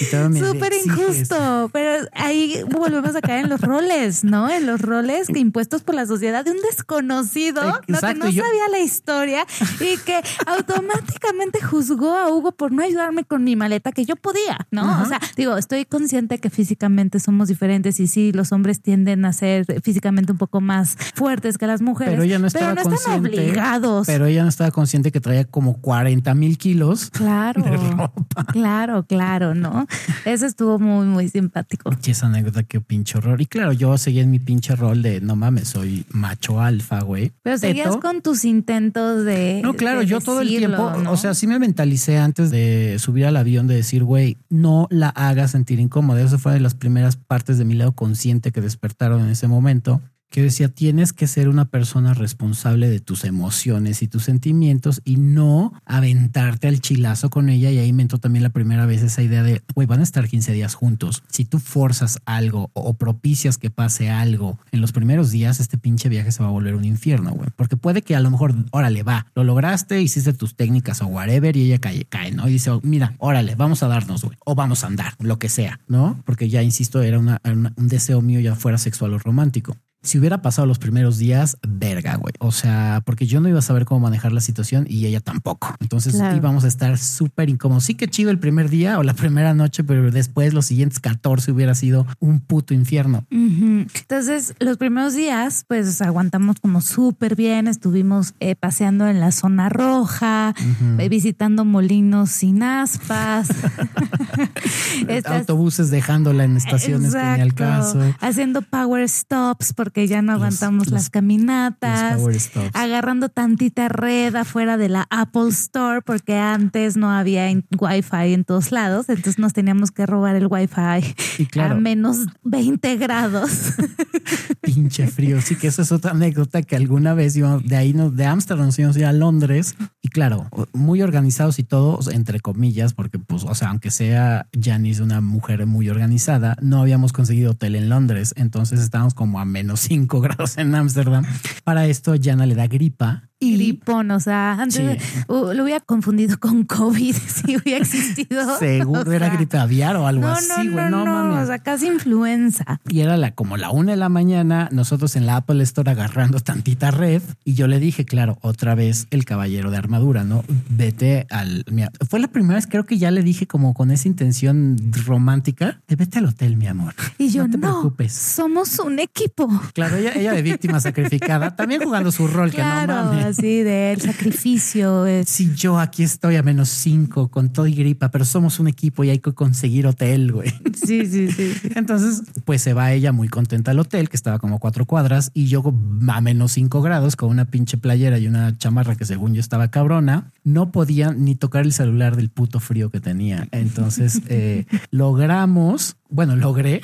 [0.09, 4.49] Súper injusto, pero ahí volvemos a caer en los roles, ¿no?
[4.49, 7.81] En los roles que impuestos por la sociedad de un desconocido, ¿no?
[7.81, 9.45] que no yo- sabía la historia
[9.79, 14.67] y que automáticamente juzgó a Hugo por no ayudarme con mi maleta que yo podía,
[14.71, 15.01] ¿no?
[15.01, 19.33] O sea, digo, estoy consciente que físicamente somos diferentes y sí, los hombres tienden a
[19.33, 22.95] ser físicamente un poco más fuertes que las mujeres, Pero ella no estaba pero no
[22.95, 23.41] están consciente.
[23.49, 24.07] obligados.
[24.07, 27.09] Pero ella no estaba consciente que traía como 40 mil kilos.
[27.11, 28.45] Claro, de ropa.
[28.51, 29.87] claro, claro, ¿no?
[30.25, 31.91] Eso estuvo muy, muy simpático.
[32.03, 33.41] Y esa anécdota, qué pinche horror.
[33.41, 37.31] Y claro, yo seguía en mi pinche rol de no mames, soy macho alfa, güey.
[37.43, 37.99] Pero seguías Teto.
[37.99, 39.61] con tus intentos de.
[39.63, 41.11] No, claro, de yo todo el tiempo, ¿no?
[41.11, 45.09] o sea, sí me mentalicé antes de subir al avión de decir, güey, no la
[45.09, 46.21] hagas sentir incómoda.
[46.21, 50.01] Eso fue de las primeras partes de mi lado consciente que despertaron en ese momento.
[50.31, 55.17] Que decía, tienes que ser una persona responsable de tus emociones y tus sentimientos y
[55.17, 57.69] no aventarte al chilazo con ella.
[57.69, 60.53] Y ahí entró también la primera vez esa idea de, güey, van a estar 15
[60.53, 61.21] días juntos.
[61.29, 66.09] Si tú forzas algo o propicias que pase algo en los primeros días, este pinche
[66.09, 67.49] viaje se va a volver un infierno, güey.
[67.55, 71.55] Porque puede que a lo mejor, órale, va, lo lograste, hiciste tus técnicas o whatever
[71.57, 72.47] y ella cae, cae ¿no?
[72.47, 74.37] Y dice, mira, órale, vamos a darnos, güey.
[74.45, 76.21] O vamos a andar, lo que sea, ¿no?
[76.25, 79.75] Porque ya, insisto, era un deseo mío ya fuera sexual o romántico.
[80.03, 82.33] Si hubiera pasado los primeros días, verga, güey.
[82.39, 85.75] O sea, porque yo no iba a saber cómo manejar la situación y ella tampoco.
[85.79, 86.35] Entonces Claro.
[86.35, 87.83] íbamos a estar súper incómodos.
[87.83, 91.51] Sí que chido el primer día o la primera noche, pero después los siguientes 14
[91.51, 93.25] hubiera sido un puto infierno.
[93.29, 97.67] Entonces, los primeros días, pues aguantamos como súper bien.
[97.67, 100.55] Estuvimos eh, paseando en la zona roja,
[100.97, 103.49] eh, visitando molinos sin aspas.
[105.07, 107.55] Estas- Autobuses dejándola en estaciones que ni al Exacto.
[107.63, 108.15] caso.
[108.19, 112.21] Haciendo power stops porque ya no aguantamos los- las caminatas.
[112.21, 112.49] los.
[112.73, 117.49] Agarrando tantita red afuera de la Apple Store porque antes no había
[117.79, 119.09] Wi-Fi en todos lados.
[119.09, 121.75] Entonces nos teníamos que robar el Wi-Fi Y claro.
[121.75, 123.51] a menos 20 grados.
[124.61, 125.41] Pinche frío.
[125.41, 128.67] Sí que esa es otra anécdota que alguna vez íbamos de ahí, nos- de Ámsterdam
[128.67, 133.19] nos íbamos a ir a Londres y claro, muy organizados y todos, entre comillas, porque
[133.19, 137.89] pues, o sea, aunque sea Janice una mujer muy organizada, no habíamos conseguido hotel en
[137.89, 138.33] Londres.
[138.37, 141.25] Entonces estábamos como a menos 5 grados en Ámsterdam.
[141.63, 145.23] Para esto, Jana le da gripa y Gripón, o sea, antes Sí.
[145.27, 148.57] uh, lo hubiera confundido con COVID si hubiera existido.
[148.59, 150.85] seguro O era gripe aviar o algo No, así, no, güey.
[150.89, 151.43] no, No, no, mames.
[151.43, 152.79] o sea, casi influenza.
[152.87, 156.39] Y era la, como la una de la mañana, nosotros en la Apple Store agarrando
[156.39, 157.21] tantita red.
[157.43, 160.43] Y yo le dije, claro, otra vez el caballero de armadura, ¿no?
[160.69, 161.65] Vete al.
[161.71, 165.81] mira, fue la primera vez, creo que ya le dije, como con esa intención romántica,
[165.87, 166.93] de vete al hotel, mi amor.
[167.17, 168.13] Y yo, no no, te preocupes.
[168.13, 169.49] somos un equipo.
[169.73, 173.30] Claro, ella, ella de víctima sacrificada, también jugando su rol, que no mames.
[173.31, 175.05] Así del sacrificio.
[175.25, 179.03] Si yo aquí estoy a menos cinco con todo y gripa, pero somos un equipo
[179.03, 180.49] y hay que conseguir hotel, güey.
[180.73, 181.53] Sí, sí, sí.
[181.53, 181.69] sí.
[181.75, 185.31] Entonces, pues se va ella muy contenta al hotel, que estaba como a cuatro cuadras,
[185.33, 185.63] y yo
[186.07, 189.69] a menos cinco grados con una pinche playera y una chamarra que según yo estaba
[189.69, 193.47] cabrona, no podía ni tocar el celular del puto frío que tenía.
[193.51, 196.81] Entonces, eh, logramos, bueno, logré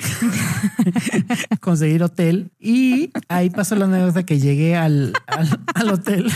[1.60, 6.32] conseguir hotel y ahí pasó la anécdota que llegué al, al, al hotel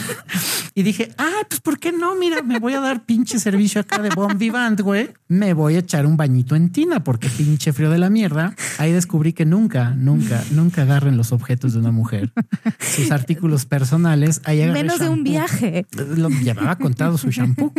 [0.75, 2.15] y dije, ah, pues ¿por qué no?
[2.15, 5.11] Mira, me voy a dar pinche servicio acá de Bon Vivant, güey.
[5.29, 8.55] Me voy a echar un bañito en tina porque pinche frío de la mierda.
[8.79, 12.33] Ahí descubrí que nunca, nunca, nunca agarren los objetos de una mujer,
[12.79, 14.41] sus artículos personales.
[14.45, 15.87] Ahí Menos de un viaje.
[16.17, 17.73] Lo llevaba contado su shampoo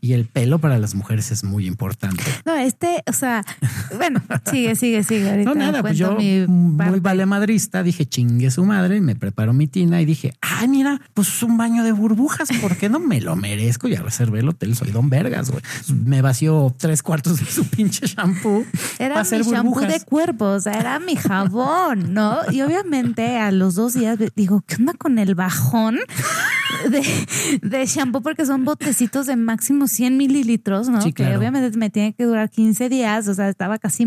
[0.00, 2.24] y el pelo para las mujeres es muy importante.
[2.44, 3.44] No, este, o sea,
[3.96, 5.30] bueno, sigue, sigue, sigue.
[5.30, 6.16] Ahorita No, nada, pues yo
[6.48, 7.00] muy parte.
[7.00, 11.42] vale madrista, dije chingue su madre, me preparo mi tina y dije, ay, mira, pues
[11.42, 13.88] un baño de burbujas, ¿por qué no me lo merezco?
[13.88, 15.62] Ya reservé el hotel, soy don Vergas, güey.
[16.04, 18.64] Me vació tres cuartos de su pinche shampoo.
[18.98, 20.00] Era para hacer mi shampoo burbujas.
[20.00, 22.38] de cuerpo, o sea, era mi jabón, ¿no?
[22.50, 25.96] Y obviamente a los dos días digo, ¿qué onda con el bajón
[26.90, 27.02] de,
[27.62, 28.22] de shampoo?
[28.22, 31.00] Porque son botecitos de máximo 100 mililitros, ¿no?
[31.02, 34.06] Sí, Que obviamente me tiene que durar 15 días, o sea, estaba casi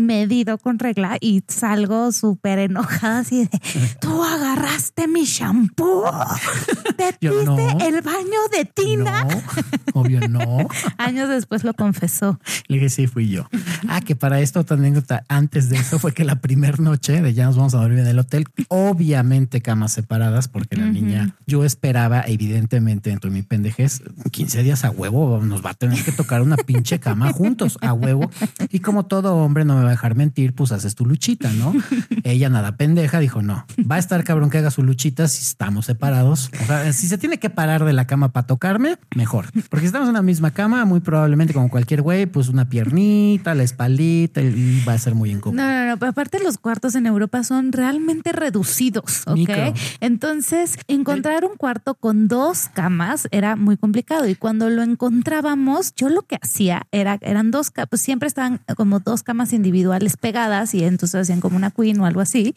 [0.62, 3.60] con regla y salgo súper enojada así de,
[4.00, 6.04] tú agarraste mi shampoo,
[6.96, 7.78] te Yo, diste no.
[7.80, 9.24] el baño de tina.
[9.24, 10.68] No, obvio no.
[10.98, 12.38] Años después lo confesó.
[12.68, 13.48] Le dije, sí, fui yo.
[13.88, 17.34] Ah, que para esto otra anécdota antes de eso fue que la primera noche de
[17.34, 21.64] ya nos vamos a dormir en el hotel, obviamente camas separadas, porque la niña, yo
[21.64, 26.12] esperaba, evidentemente, dentro de mi pendejez, 15 días a huevo, nos va a tener que
[26.12, 28.30] tocar una pinche cama juntos, a huevo.
[28.70, 31.72] Y como todo hombre no me va a dejar mentir, pues haces tu luchita, ¿no?
[32.24, 35.86] Ella nada pendeja dijo, no, va a estar cabrón que haga su luchita si estamos
[35.86, 36.50] separados.
[36.62, 39.46] O sea, si se tiene que parar de la cama para tocarme, mejor.
[39.68, 43.54] Porque si estamos en la misma cama, muy probablemente como cualquier güey, pues una piernita,
[43.54, 45.62] la espaldita y va a ser muy incómodo.
[45.62, 49.34] No, no, no, pero aparte los cuartos en Europa son realmente reducidos, ¿ok?
[49.36, 49.74] Micro.
[50.00, 56.08] Entonces, encontrar un cuarto con dos camas era muy complicado y cuando lo encontrábamos, yo
[56.08, 60.84] lo que hacía era, eran dos pues siempre estaban como dos camas individuales pegadas y
[60.84, 62.54] entonces hacían como una queen o algo así.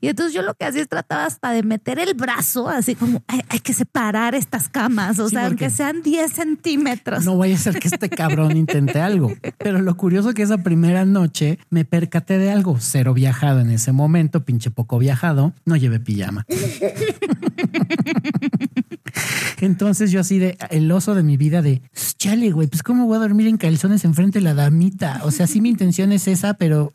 [0.00, 3.22] Y entonces yo lo que hacía es trataba hasta de meter el brazo, así como
[3.28, 7.24] hay, hay que separar estas camas, o Sí, sea, aunque sean 10 centímetros.
[7.24, 9.32] No vaya a ser que este cabrón intente algo.
[9.58, 12.76] Pero lo curioso que esa primera noche me percaté de algo.
[12.80, 15.52] Cero viajado en ese momento, pinche poco viajado.
[15.64, 16.44] No llevé pijama.
[19.60, 21.82] Entonces yo así de el oso de mi vida de
[22.16, 25.20] chale, güey, pues cómo voy a dormir en calzones enfrente de la damita.
[25.24, 26.92] O sea, sí mi intención es esa, pero,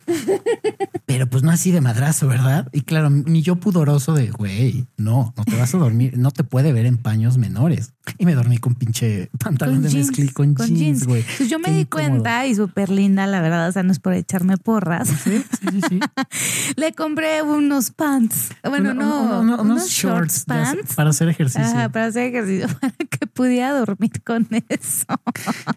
[1.06, 2.70] pero pues no así de madrazo, ¿verdad?
[2.72, 6.44] Y claro, mi yo pudoroso de güey, no, no te vas a dormir, no te
[6.44, 7.95] puede ver en paños menores.
[8.18, 11.24] Y me dormí con pinche pantalón de mezclilla con, jeans, güey.
[11.38, 12.10] Pues yo me Qué di incómodo.
[12.10, 15.08] cuenta y súper linda, la verdad, o sea, no es por echarme porras.
[15.24, 16.00] Sí, sí, sí.
[16.78, 18.50] Le compré unos pants.
[18.64, 20.94] Bueno, no, uno- uno- unos, shorts, hacer- pants.
[20.96, 21.64] para hacer ejercicio.
[21.66, 25.06] Ajá, para hacer ejercicio, para que pudiera dormir con eso.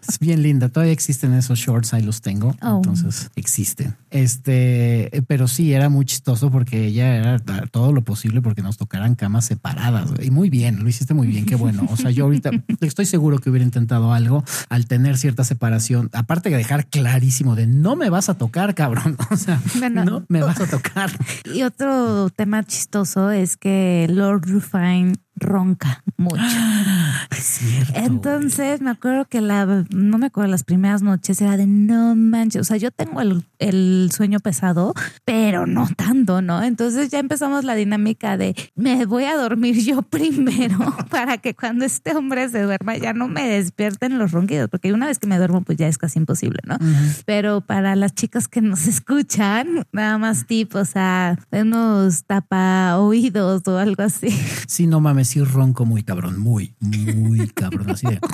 [0.07, 0.69] Es bien linda.
[0.69, 2.55] Todavía existen esos shorts, ahí los tengo.
[2.61, 2.77] Oh.
[2.77, 3.95] Entonces existen.
[4.11, 7.39] Este, pero sí era muy chistoso porque ella era
[7.71, 10.09] todo lo posible porque nos tocaran camas separadas.
[10.21, 11.45] Y muy bien, lo hiciste muy bien.
[11.45, 11.85] Qué bueno.
[11.89, 12.51] O sea, yo ahorita
[12.81, 16.09] estoy seguro que hubiera intentado algo al tener cierta separación.
[16.13, 19.17] Aparte de dejar clarísimo de no me vas a tocar, cabrón.
[19.31, 20.03] O sea, Bueno.
[20.05, 21.11] no me vas a tocar.
[21.53, 26.41] Y otro tema chistoso es que Lord Rufine ronca mucho.
[27.31, 27.93] Es cierto.
[27.95, 32.61] Entonces me acuerdo que la, no me acuerdo, las primeras noches era de no manches,
[32.61, 34.93] o sea, yo tengo el, el sueño pesado,
[35.25, 36.63] pero no tanto, ¿no?
[36.63, 40.77] Entonces ya empezamos la dinámica de me voy a dormir yo primero
[41.09, 45.07] para que cuando este hombre se duerma ya no me despierten los ronquidos, porque una
[45.07, 46.77] vez que me duermo pues ya es casi imposible, ¿no?
[47.25, 53.67] Pero para las chicas que nos escuchan, nada más tip, o sea, unos tapa oídos
[53.67, 54.29] o algo así.
[54.67, 58.19] Sí, no mames, sí ronco muy cabrón, muy, muy cabrón, así de...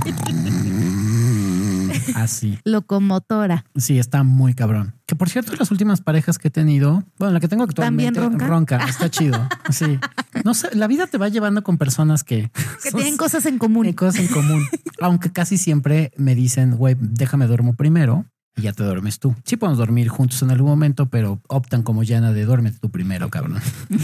[2.15, 2.59] Así.
[2.63, 3.65] Locomotora.
[3.75, 4.95] Sí, está muy cabrón.
[5.05, 8.39] Que por cierto, las últimas parejas que he tenido, bueno, la que tengo actualmente, ¿También
[8.49, 8.77] ronca?
[8.87, 9.47] está chido.
[9.69, 9.99] Sí.
[10.43, 12.51] No sé, la vida te va llevando con personas que...
[12.83, 13.91] Que son- tienen cosas en común.
[13.93, 14.65] cosas en común.
[15.01, 18.25] Aunque casi siempre me dicen, güey, déjame duermo primero.
[18.57, 19.35] Y ya te duermes tú.
[19.43, 23.29] Sí podemos dormir juntos en algún momento, pero optan como Yana de duérmete tú primero,
[23.29, 23.59] cabrón.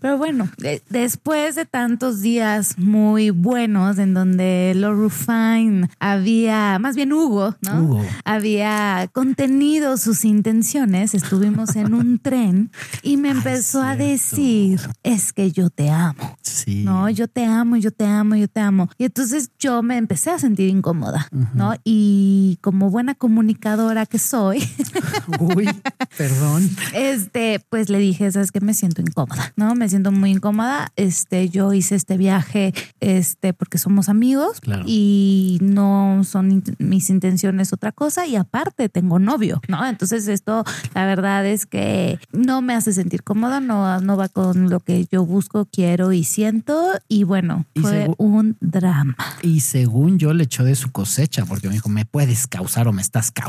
[0.00, 0.48] Pero bueno,
[0.90, 7.84] después de tantos días muy buenos en donde Lord Rufine había, más bien Hugo, ¿no?
[7.84, 8.04] Hugo.
[8.24, 12.72] Había contenido sus intenciones, estuvimos en un tren
[13.02, 16.36] y me empezó a decir, es que yo te amo.
[16.42, 16.82] Sí.
[16.84, 18.90] No, yo te amo, yo te amo, yo te amo.
[18.98, 21.74] Y entonces yo me empecé a sentir incómoda, ¿no?
[21.84, 23.14] Y como buena
[23.56, 24.62] comunicadora que soy,
[25.40, 25.68] Uy,
[26.16, 26.68] perdón.
[26.94, 29.74] este, pues le dije, sabes que me siento incómoda, ¿no?
[29.74, 30.90] Me siento muy incómoda.
[30.96, 34.84] Este, yo hice este viaje, este, porque somos amigos Claro.
[34.86, 38.26] y no son mis intenciones otra cosa.
[38.26, 39.86] Y aparte tengo novio, ¿no?
[39.86, 44.70] Entonces esto, la verdad es que no me hace sentir cómoda, no, no va con
[44.70, 46.92] lo que yo busco, quiero y siento.
[47.08, 49.16] Y bueno, Y fue un drama.
[49.42, 52.92] Y según yo le echó de su cosecha, porque me dijo, me puedes causar o
[52.92, 53.41] me estás causando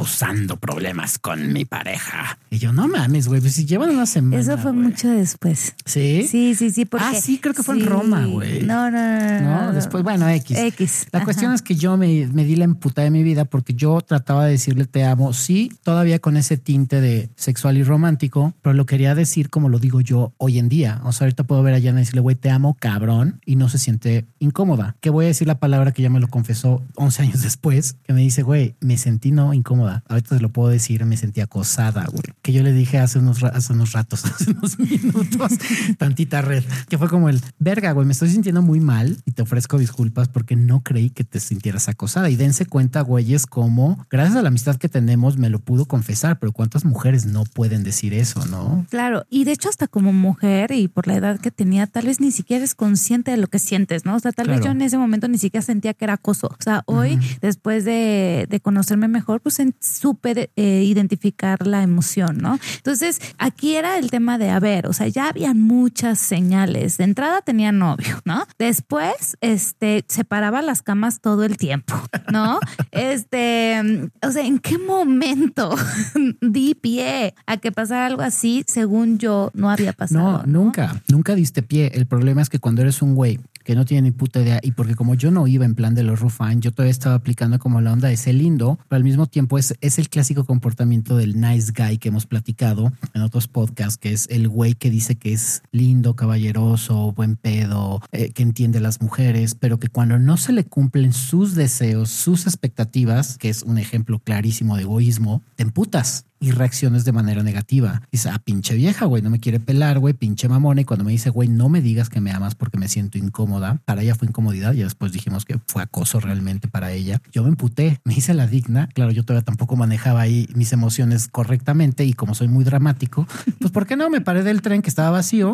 [0.59, 2.37] problemas con mi pareja.
[2.49, 4.41] Y yo, no mames, güey, pues si llevan una semana.
[4.41, 4.83] Eso fue güey".
[4.85, 5.73] mucho después.
[5.85, 6.27] ¿Sí?
[6.29, 6.85] Sí, sí, sí.
[6.85, 8.63] Porque, Ah, sí, creo que fue en Roma, güey.
[8.63, 9.65] No, no, no, no.
[9.65, 10.57] No, después, bueno, X.
[10.57, 11.07] X.
[11.11, 11.25] La Ajá.
[11.25, 14.45] cuestión es que yo me, me di la emputada de mi vida porque yo trataba
[14.45, 18.85] de decirle te amo, sí, todavía con ese tinte de sexual y romántico, pero lo
[18.85, 21.01] quería decir como lo digo yo hoy en día.
[21.03, 23.69] O sea, ahorita puedo ver a Yana y decirle, güey, te amo, cabrón, y no
[23.69, 24.95] se siente incómoda.
[25.01, 28.13] Que voy a decir la palabra que ya me lo confesó 11 años después, que
[28.13, 29.82] me dice, güey, me sentí no incómoda.
[29.87, 32.23] Ahorita te lo puedo decir, me sentí acosada, güey.
[32.41, 35.51] Que yo le dije hace unos, hace unos ratos, hace unos minutos,
[35.97, 39.41] tantita red, que fue como el, verga, güey, me estoy sintiendo muy mal y te
[39.41, 42.29] ofrezco disculpas porque no creí que te sintieras acosada.
[42.29, 46.39] Y dense cuenta, güeyes, como gracias a la amistad que tenemos me lo pudo confesar,
[46.39, 48.85] pero cuántas mujeres no pueden decir eso, ¿no?
[48.89, 52.19] Claro, y de hecho hasta como mujer y por la edad que tenía, tal vez
[52.19, 54.15] ni siquiera eres consciente de lo que sientes, ¿no?
[54.15, 56.47] O sea, tal vez yo en ese momento ni siquiera sentía que era acoso.
[56.47, 62.37] O sea, hoy, después de, de conocerme mejor, pues en súper eh, identificar la emoción,
[62.37, 62.59] ¿no?
[62.77, 66.97] Entonces, aquí era el tema de, a ver, o sea, ya habían muchas señales.
[66.97, 68.45] De entrada tenía novio, ¿no?
[68.57, 71.95] Después, este, separaba las camas todo el tiempo,
[72.31, 72.59] ¿no?
[72.91, 75.75] Este, o sea, ¿en qué momento
[76.41, 78.63] di pie a que pasara algo así?
[78.67, 80.43] Según yo, no había pasado.
[80.43, 81.91] No, nunca, nunca diste pie.
[81.93, 84.71] El problema es que cuando eres un güey que no tiene ni puta idea y
[84.71, 87.81] porque como yo no iba en plan de los Rufine, yo todavía estaba aplicando como
[87.81, 91.39] la onda de ser lindo, pero al mismo tiempo es, es el clásico comportamiento del
[91.39, 95.33] nice guy que hemos platicado en otros podcasts, que es el güey que dice que
[95.33, 100.53] es lindo, caballeroso, buen pedo, eh, que entiende las mujeres, pero que cuando no se
[100.53, 106.25] le cumplen sus deseos, sus expectativas, que es un ejemplo clarísimo de egoísmo, te emputas
[106.43, 108.01] y reacciones de manera negativa.
[108.11, 110.81] Dice, ah, pinche vieja, güey, no me quiere pelar, güey, pinche mamona.
[110.81, 113.79] Y cuando me dice, güey, no me digas que me amas porque me siento incómoda,
[113.85, 117.21] para ella fue incomodidad y después dijimos que fue acoso realmente para ella.
[117.31, 118.89] Yo me emputé, me hice la digna.
[118.93, 123.25] Claro, yo todavía tampoco manejaba ahí mis emociones correctamente y como soy muy dramático,
[123.59, 124.09] pues ¿por qué no?
[124.09, 125.53] Me paré del tren que estaba vacío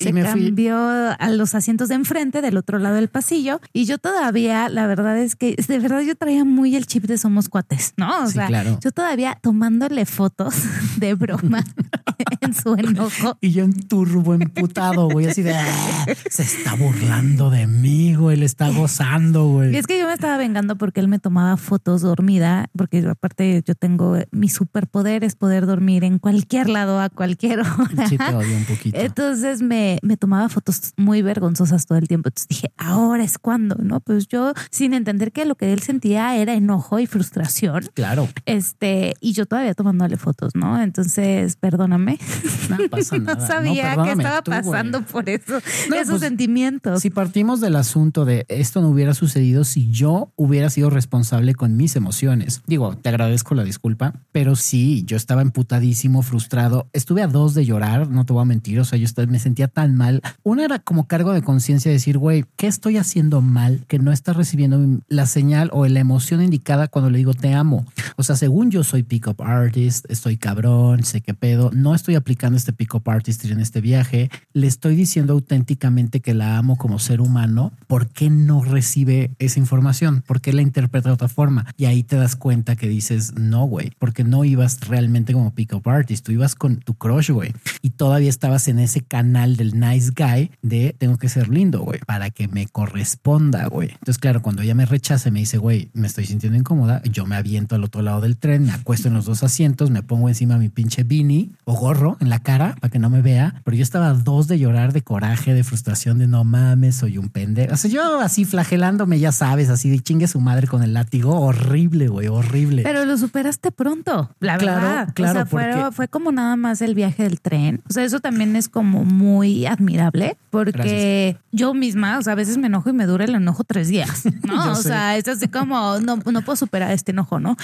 [0.00, 0.46] y Se me fui.
[0.46, 4.86] cambió a los asientos de enfrente del otro lado del pasillo y yo todavía, la
[4.86, 8.24] verdad es que de verdad yo traía muy el chip de somos cuates, ¿no?
[8.24, 8.78] O Sí, sea, claro.
[8.82, 10.54] yo todavía tomándole fotos
[10.96, 11.62] de broma
[12.40, 13.36] en su enojo.
[13.42, 18.38] Y yo en turbo emputado, güey, así de "Ah, se está burlando de mí, güey,
[18.38, 19.76] le está gozando, Y güey.
[19.76, 23.62] es que yo me estaba vengando porque él me tomaba fotos dormida, porque yo, aparte
[23.66, 28.08] yo tengo mi superpoder es poder dormir en cualquier lado a cualquier hora.
[28.08, 28.98] Sí, te odio un poquito.
[28.98, 32.28] Entonces me, me tomaba fotos muy vergonzosas todo el tiempo.
[32.30, 34.00] Entonces dije, ahora es cuando, ¿no?
[34.00, 37.90] Pues yo sin entender que lo que él sentía era enojo y frustración.
[37.92, 39.74] Claro, Este, y yo todavía
[40.14, 40.80] tomándole fotos, ¿no?
[40.80, 42.18] Entonces, perdóname.
[42.70, 43.40] no pasa No nada.
[43.40, 44.62] No, sabía que perdóname estaba tú, güey.
[44.62, 47.00] pasando por eso, No, esos pues, sentimientos.
[47.02, 51.76] Si partimos del asunto de esto no hubiera sucedido si yo hubiera sido responsable con
[51.76, 52.62] mis emociones.
[52.66, 56.88] Digo, te agradezco la disculpa, pero sí, yo estaba emputadísimo, frustrado.
[56.92, 58.80] Estuve a dos de llorar, no te voy a mentir.
[58.80, 60.22] O sea, yo me sentía tan mal.
[60.42, 64.12] Una era como cargo de conciencia de decir, güey, ¿qué estoy haciendo mal que no
[64.12, 67.86] estás recibiendo la señal o la emoción indicada cuando le digo te amo?
[68.16, 72.56] O sea, según yo soy pick-up artist, estoy cabrón, sé qué pedo, no estoy aplicando
[72.56, 77.20] este pick-up artist en este viaje, le estoy diciendo auténticamente que la amo como ser
[77.20, 80.22] humano, ¿por qué no recibe esa información?
[80.26, 81.66] ¿Por qué la interpreta de otra forma?
[81.76, 85.88] Y ahí te das cuenta que dices, no, güey, porque no ibas realmente como pick-up
[85.88, 90.12] artist, tú ibas con tu crush, güey, y todavía estabas en ese canal del nice
[90.16, 93.90] guy de tengo que ser lindo, güey, para que me corresponda, güey.
[93.90, 97.36] Entonces, claro, cuando ella me rechaza me dice, güey, me estoy sintiendo incómoda, yo me
[97.36, 100.58] aviento al otro lado del tren, me acuesto en los dos asientos me pongo encima
[100.58, 103.62] mi pinche beanie o gorro en la cara para que no me vea.
[103.64, 107.18] Pero yo estaba a dos de llorar de coraje, de frustración, de no mames, soy
[107.18, 107.74] un pendejo.
[107.74, 111.38] O sea, yo así flagelándome, ya sabes, así de chingue su madre con el látigo.
[111.40, 112.82] Horrible, güey, horrible.
[112.82, 115.08] Pero lo superaste pronto, la verdad.
[115.14, 117.82] Claro, o sea, fue, fue, como nada más el viaje del tren.
[117.88, 122.58] O sea, eso también es como muy admirable porque yo misma, o sea, a veces
[122.58, 124.72] me enojo y me dura el enojo tres días, ¿no?
[124.72, 127.56] o sea, es así como, no, no puedo superar este enojo, ¿no?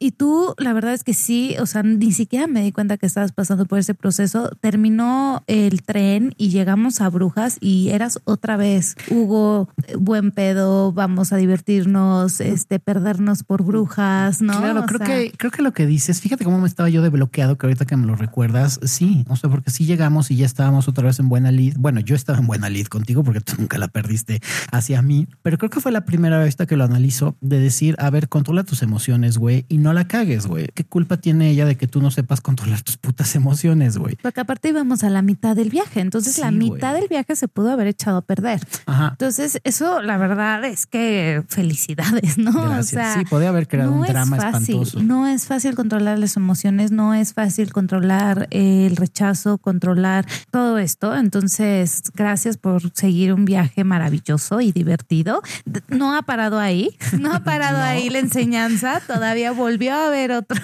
[0.00, 3.06] Y tú, la verdad es que sí, o sea, ni siquiera me di cuenta que
[3.06, 4.50] estabas pasando por ese proceso.
[4.60, 11.32] Terminó el tren y llegamos a Brujas y eras otra vez, Hugo, buen pedo, vamos
[11.32, 14.58] a divertirnos, este, perdernos por Brujas, ¿no?
[14.58, 17.56] Claro, creo que, creo que lo que dices, fíjate cómo me estaba yo de bloqueado,
[17.56, 20.88] que ahorita que me lo recuerdas, sí, o sea, porque sí llegamos y ya estábamos
[20.88, 21.76] otra vez en buena lid.
[21.78, 24.40] Bueno, yo estaba en buena lid contigo porque tú nunca la perdiste
[24.70, 28.10] hacia mí, pero creo que fue la primera vez que lo analizo de decir, a
[28.10, 30.68] ver, controla tus emociones, güey, y no la cagues, güey.
[30.74, 34.16] ¿Qué culpa tiene ella de que tú no sepas controlar tus putas emociones, güey?
[34.22, 37.70] Porque aparte íbamos a la mitad del viaje, entonces la mitad del viaje se pudo
[37.70, 38.60] haber echado a perder.
[38.86, 39.08] Ajá.
[39.12, 42.52] Entonces, eso la verdad es que felicidades, ¿no?
[42.52, 43.14] Gracias.
[43.14, 45.02] sí, podía haber creado un drama espantoso.
[45.02, 51.16] No es fácil controlar las emociones, no es fácil controlar el rechazo, controlar todo esto.
[51.16, 55.42] Entonces, gracias por seguir un viaje maravilloso y divertido.
[55.88, 60.60] No ha parado ahí, no ha parado ahí la enseñanza, todavía volvió a haber otro.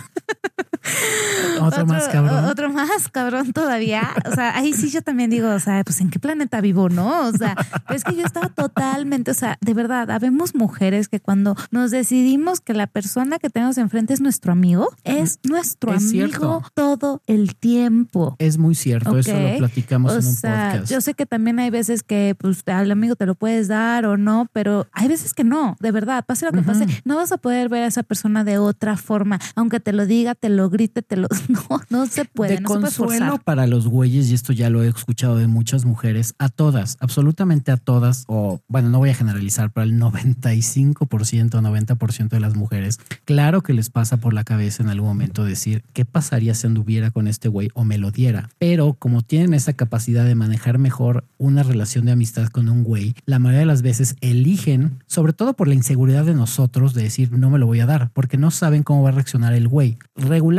[1.61, 2.45] otro, más cabrón.
[2.45, 4.11] Otro más cabrón todavía.
[4.31, 7.29] O sea, ahí sí yo también digo, o sea, pues en qué planeta vivo, ¿no?
[7.29, 7.57] O sea,
[7.91, 12.61] es que yo estaba totalmente, o sea, de verdad, habemos mujeres que cuando nos decidimos
[12.61, 18.37] que la persona que tenemos enfrente es nuestro amigo, es nuestro amigo todo el tiempo.
[18.39, 20.91] Es muy cierto, eso lo platicamos en un podcast.
[20.91, 24.17] Yo sé que también hay veces que pues al amigo te lo puedes dar o
[24.17, 27.39] no, pero hay veces que no, de verdad, pase lo que pase, no vas a
[27.39, 31.03] poder ver a esa persona de otra forma, aunque te lo diga, te lo grite,
[31.03, 32.57] te lo no, no se puede.
[32.57, 36.35] De no consuelo para los güeyes, y esto ya lo he escuchado de muchas mujeres,
[36.39, 42.29] a todas, absolutamente a todas, o bueno, no voy a generalizar, pero el 95%, 90%
[42.29, 46.05] de las mujeres, claro que les pasa por la cabeza en algún momento decir, ¿qué
[46.05, 48.51] pasaría si anduviera con este güey o me lo diera?
[48.59, 53.15] Pero como tienen esa capacidad de manejar mejor una relación de amistad con un güey,
[53.27, 57.33] la mayoría de las veces eligen, sobre todo por la inseguridad de nosotros, de decir,
[57.33, 59.99] no me lo voy a dar, porque no saben cómo va a reaccionar el güey.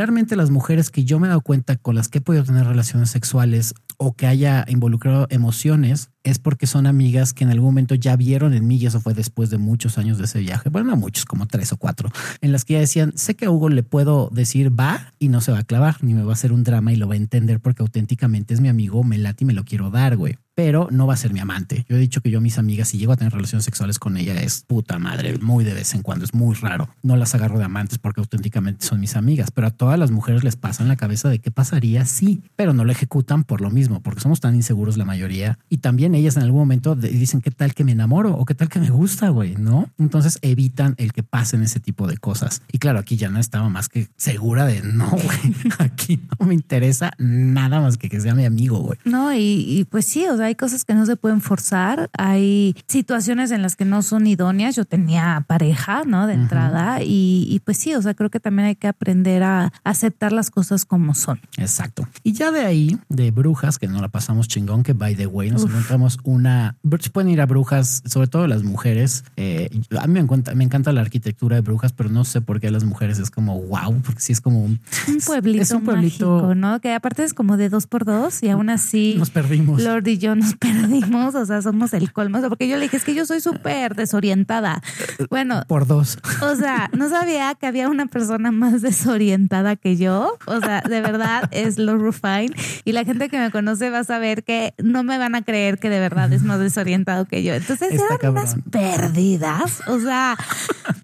[0.06, 2.64] Regularmente las mujeres que yo me he dado cuenta con las que he podido tener
[2.64, 7.96] relaciones sexuales o que haya involucrado emociones es porque son amigas que en algún momento
[7.96, 10.68] ya vieron en mí y eso fue después de muchos años de ese viaje.
[10.68, 13.50] Bueno, no muchos, como tres o cuatro, en las que ya decían, sé que a
[13.50, 16.34] Hugo le puedo decir va y no se va a clavar, ni me va a
[16.34, 19.42] hacer un drama y lo va a entender porque auténticamente es mi amigo, me late
[19.42, 21.84] y me lo quiero dar, güey pero no va a ser mi amante.
[21.86, 24.40] Yo he dicho que yo mis amigas, si llego a tener relaciones sexuales con ella,
[24.40, 26.88] es puta madre, muy de vez en cuando, es muy raro.
[27.02, 30.44] No las agarro de amantes porque auténticamente son mis amigas, pero a todas las mujeres
[30.44, 33.70] les pasa en la cabeza de qué pasaría si, pero no lo ejecutan por lo
[33.70, 35.58] mismo, porque somos tan inseguros la mayoría.
[35.68, 38.70] Y también ellas en algún momento dicen qué tal que me enamoro o qué tal
[38.70, 39.90] que me gusta, güey, ¿no?
[39.98, 42.62] Entonces evitan el que pasen ese tipo de cosas.
[42.72, 46.54] Y claro, aquí ya no estaba más que segura de no, güey, aquí no me
[46.54, 48.98] interesa nada más que que sea mi amigo, güey.
[49.04, 53.50] No, y pues sí, o sea, hay cosas que no se pueden forzar, hay situaciones
[53.50, 54.76] en las que no son idóneas.
[54.76, 56.26] Yo tenía pareja, ¿no?
[56.26, 60.32] De entrada y, pues sí, o sea, creo que también hay que aprender a aceptar
[60.32, 61.40] las cosas como son.
[61.58, 62.08] Exacto.
[62.26, 65.52] Y ya de ahí, de brujas, que no la pasamos chingón, que by the way,
[65.52, 66.76] nos encontramos una,
[67.12, 69.22] pueden ir a brujas, sobre todo las mujeres.
[69.36, 72.58] Eh, a mí me encanta, me encanta la arquitectura de brujas, pero no sé por
[72.58, 75.70] qué a las mujeres es como wow, porque sí es como un, un pueblito, es
[75.70, 76.80] un pueblito mágico, ¿no?
[76.80, 79.80] Que aparte es como de dos por dos y aún así nos perdimos.
[79.80, 83.04] Lord y yo nos perdimos, o sea, somos el colmo, porque yo le dije, es
[83.04, 84.82] que yo soy súper desorientada.
[85.30, 86.18] Bueno, por dos.
[86.42, 90.36] O sea, no sabía que había una persona más desorientada que yo.
[90.46, 92.54] O sea, de verdad es lo Rufine.
[92.84, 95.78] Y la gente que me conoce va a saber que no me van a creer
[95.78, 97.54] que de verdad es más desorientado que yo.
[97.54, 99.82] Entonces eran unas perdidas.
[99.86, 100.36] O sea,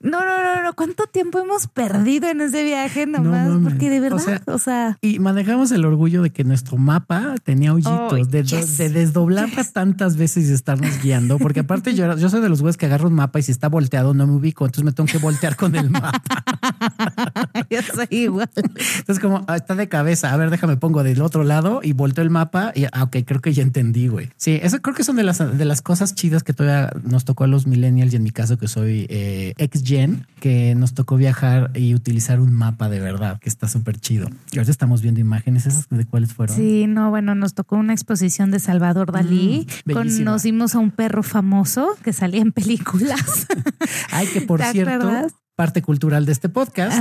[0.01, 0.73] no, no, no, no.
[0.75, 3.49] ¿Cuánto tiempo hemos perdido en ese viaje nomás?
[3.63, 8.31] porque de verdad, o sea, Y manejamos el orgullo de que nuestro mapa tenía hoyitos,
[8.31, 12.61] de, de desdoblar tantas veces y estarnos guiando, porque aparte yo, yo soy de los
[12.61, 15.07] güeyes que agarro un mapa y si está volteado no me ubico, entonces me tengo
[15.07, 16.13] que voltear con el mapa.
[17.71, 18.51] yo soy igual.
[18.55, 22.23] Entonces como ah, está de cabeza, a ver, déjame pongo del otro lado y volteo
[22.25, 24.31] el mapa y ah, ok, creo que ya entendí, güey.
[24.37, 27.45] Sí, eso creo que son de las, de las cosas chidas que todavía nos tocó
[27.45, 31.17] a los millennials y en mi caso que soy eh, ex gen, que nos tocó
[31.17, 34.29] viajar y utilizar un mapa de verdad, que está súper chido.
[34.53, 36.57] Y ahorita estamos viendo imágenes, ¿esas de cuáles fueron?
[36.57, 39.67] Sí, no, bueno, nos tocó una exposición de Salvador Dalí.
[39.85, 43.47] Mm, conocimos a un perro famoso que salía en películas.
[44.11, 45.11] Ay, que por cierto,
[45.57, 46.99] parte cultural de este podcast.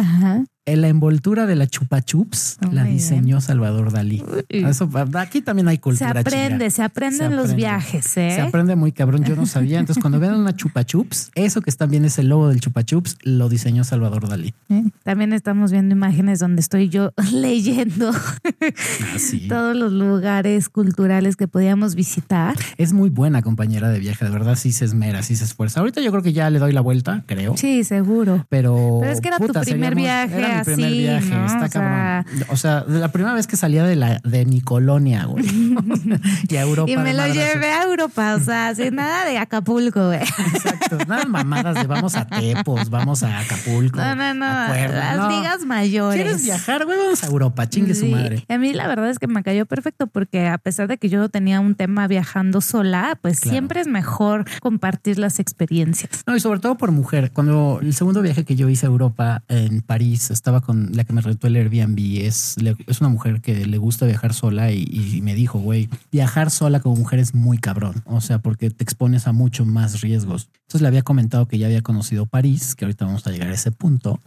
[0.65, 4.23] La envoltura de la chupa chups Oh, la diseñó Salvador Dalí.
[4.49, 6.09] Eso, aquí también hay Se cultura.
[6.21, 6.69] aprende, chinga.
[6.69, 7.55] se aprende Se en los aprende.
[7.55, 8.31] viajes, ¿eh?
[8.35, 9.79] Se aprende muy cabrón, yo no sabía.
[9.79, 12.83] Entonces, cuando vean una chupa chups, eso que están viendo es el logo del chupa
[12.83, 14.53] chups, lo diseñó Salvador Dalí.
[14.69, 14.83] ¿eh?
[15.03, 18.11] También estamos viendo imágenes donde estoy yo leyendo
[19.15, 19.47] Así.
[19.47, 22.55] todos los lugares culturales que podíamos visitar.
[22.77, 25.79] Es muy buena compañera de viaje, de verdad, sí se esmera, sí se esfuerza.
[25.79, 27.57] Ahorita yo creo que ya le doy la vuelta, creo.
[27.57, 28.45] Sí, seguro.
[28.49, 31.45] Pero, Pero es que era tu primer viaje mi primer así, viaje, ¿no?
[31.45, 32.25] está O cabrón.
[32.49, 35.45] O sea, de la primera vez que salía de la de mi colonia, güey.
[36.49, 36.91] y a Europa.
[36.91, 40.19] Y me lo llevé a Europa, o sea, sin nada de Acapulco, güey.
[40.19, 43.97] Exacto, nada mamadas de vamos a Tepos, vamos a Acapulco.
[43.97, 45.29] No, no, no, las no.
[45.29, 46.21] ligas mayores.
[46.21, 46.97] ¿Quieres viajar, güey?
[46.97, 48.45] Vamos a Europa, chingue su madre.
[48.49, 51.29] A mí la verdad es que me cayó perfecto porque a pesar de que yo
[51.29, 53.53] tenía un tema viajando sola, pues Claro.
[53.53, 56.23] siempre es mejor compartir las experiencias.
[56.27, 57.31] No, y sobre todo por mujer.
[57.31, 61.13] Cuando el segundo viaje que yo hice a Europa en París, estaba con la que
[61.13, 62.25] me rentó el Airbnb.
[62.25, 62.55] Es,
[62.87, 66.79] es una mujer que le gusta viajar sola y, y me dijo, güey, viajar sola
[66.79, 68.01] como mujer es muy cabrón.
[68.05, 70.49] O sea, porque te expones a mucho más riesgos.
[70.71, 73.53] Entonces le había comentado que ya había conocido París, que ahorita vamos a llegar a
[73.53, 74.21] ese punto,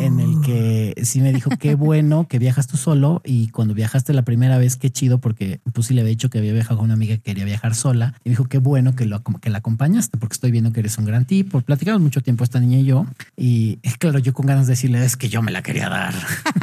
[0.00, 4.12] en el que sí me dijo, qué bueno que viajas tú solo y cuando viajaste
[4.12, 6.86] la primera vez, qué chido, porque pues sí le había dicho que había viajado con
[6.86, 9.58] una amiga que quería viajar sola y me dijo, qué bueno que, lo, que la
[9.58, 11.60] acompañaste, porque estoy viendo que eres un gran tipo.
[11.60, 15.16] Platicamos mucho tiempo esta niña y yo y claro, yo con ganas de decirle, es
[15.16, 16.12] que yo me la quería dar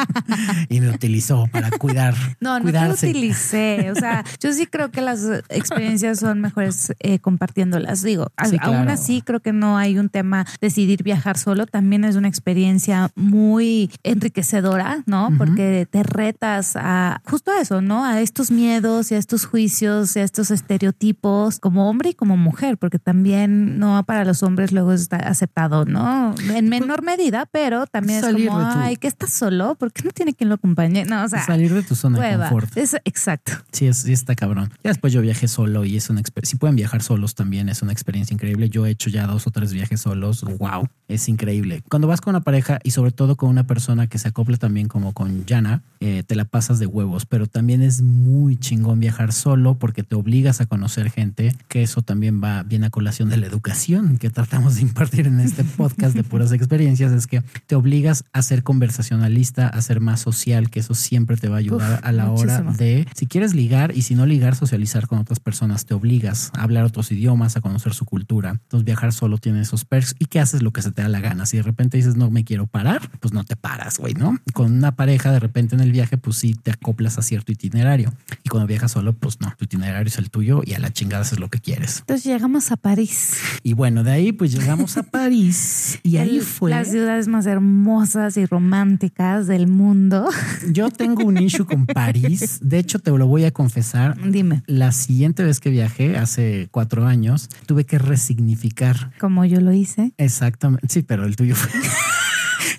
[0.70, 3.90] y me utilizó para cuidar, No, no te utilicé.
[3.92, 8.02] O sea, yo sí creo que las experiencias son mejores eh, compartiéndolas.
[8.04, 8.92] Digo, Sí, aún claro.
[8.92, 11.66] así creo que no hay un tema decidir viajar solo.
[11.66, 15.30] También es una experiencia muy enriquecedora, ¿no?
[15.38, 18.04] Porque te retas a justo a eso, ¿no?
[18.04, 22.36] A estos miedos y a estos juicios y a estos estereotipos como hombre y como
[22.36, 26.36] mujer, porque también no para los hombres luego está aceptado, ¿no?
[26.54, 30.34] En menor medida, pero también es como, ay, que estás solo, ¿por qué no tiene
[30.34, 31.06] quien lo acompañe?
[31.06, 32.50] No, o sea, salir de tu zona de Prueba.
[32.50, 32.78] confort.
[32.78, 33.54] Es, exacto.
[33.72, 34.72] Sí, es, sí está cabrón.
[34.84, 36.52] Ya después yo viajé solo y es una experiencia.
[36.52, 38.70] Si pueden viajar solos también es una experiencia increíble.
[38.70, 40.44] Yo he hecho ya dos o tres viajes solos.
[40.44, 41.84] Wow, es increíble.
[41.90, 44.88] Cuando vas con una pareja y sobre todo con una persona que se acopla también
[44.88, 47.26] como con Yana, eh, te la pasas de huevos.
[47.26, 52.02] Pero también es muy chingón viajar solo porque te obligas a conocer gente, que eso
[52.02, 56.16] también va bien a colación de la educación que tratamos de impartir en este podcast
[56.16, 57.12] de puras experiencias.
[57.12, 61.50] Es que te obligas a ser conversacionalista, a ser más social, que eso siempre te
[61.50, 64.56] va a ayudar Uf, a la hora de si quieres ligar y si no ligar,
[64.56, 68.52] socializar con otras personas, te obligas a hablar otros idiomas, a conocer su cultura.
[68.52, 71.20] Entonces viajar solo tiene esos perks y que haces lo que se te da la
[71.20, 71.46] gana.
[71.46, 74.38] Si de repente dices no me quiero parar, pues no te paras, güey, ¿no?
[74.54, 78.14] Con una pareja de repente en el viaje, pues sí te acoplas a cierto itinerario.
[78.44, 81.22] Y cuando viajas solo, pues no, tu itinerario es el tuyo y a la chingada
[81.24, 82.00] haces lo que quieres.
[82.00, 83.38] Entonces llegamos a París.
[83.64, 86.72] Y bueno, de ahí pues llegamos a París y ahí El- fue...
[86.72, 90.30] Las ciudades más hermosas y románticas del mundo.
[90.72, 92.60] Yo tengo un issue con París.
[92.62, 94.16] De hecho, te lo voy a confesar.
[94.30, 99.12] Dime, La siguiente vez que viajé, hace cuatro años, tuve que resignificar.
[99.20, 100.14] como yo lo hice.
[100.18, 100.88] Exactamente.
[100.88, 101.72] Sí, pero el tuyo fue.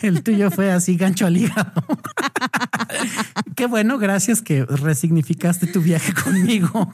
[0.00, 1.72] El tuyo fue así, gancho al hígado.
[3.56, 6.90] Qué bueno, gracias que resignificaste tu viaje conmigo.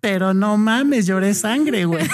[0.00, 2.06] Pero no mames, lloré sangre, güey.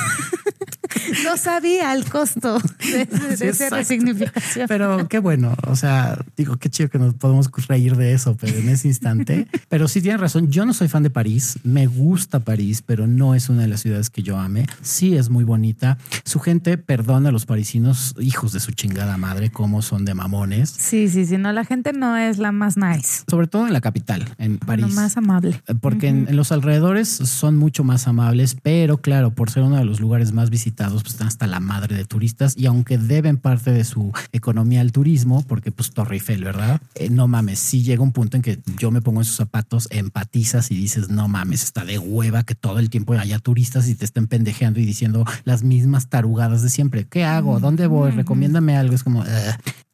[1.24, 4.66] No sabía el costo de, de- esa resignificación.
[4.68, 8.56] Pero qué bueno, o sea, digo, qué chido que nos podemos reír de eso, pero
[8.56, 9.46] en ese instante.
[9.68, 13.34] Pero sí tienes razón, yo no soy fan de París, me gusta París, pero no
[13.34, 14.66] es una de las ciudades que yo ame.
[14.82, 15.98] Sí es muy bonita.
[16.24, 20.70] Su gente perdona a los parisinos, hijos de su chingada madre, como son de mamones.
[20.70, 21.38] Sí, sí, sí.
[21.38, 23.24] No, la gente no es la más nice.
[23.28, 24.84] Sobre todo en la capital, en París.
[24.86, 25.60] Bueno, más amable.
[25.80, 29.84] Porque en, en los alrededores son mucho más amables, pero claro, por ser uno de
[29.84, 33.72] los lugares más visitados, pues están hasta la madre de turistas y aunque deben parte
[33.72, 36.80] de su economía al turismo, porque pues Torre Eiffel, ¿verdad?
[36.94, 39.88] Eh, no mames, sí llega un punto en que yo me pongo en sus zapatos,
[39.90, 43.94] empatizas y dices, no mames, está de hueva que todo el tiempo haya turistas y
[43.94, 47.04] te estén pendejeando y diciendo las mismas tarugadas de siempre.
[47.06, 47.60] ¿Qué hago?
[47.60, 48.10] ¿Dónde voy?
[48.12, 48.94] Recomiéndame algo.
[48.94, 49.26] Es como, "Ugh".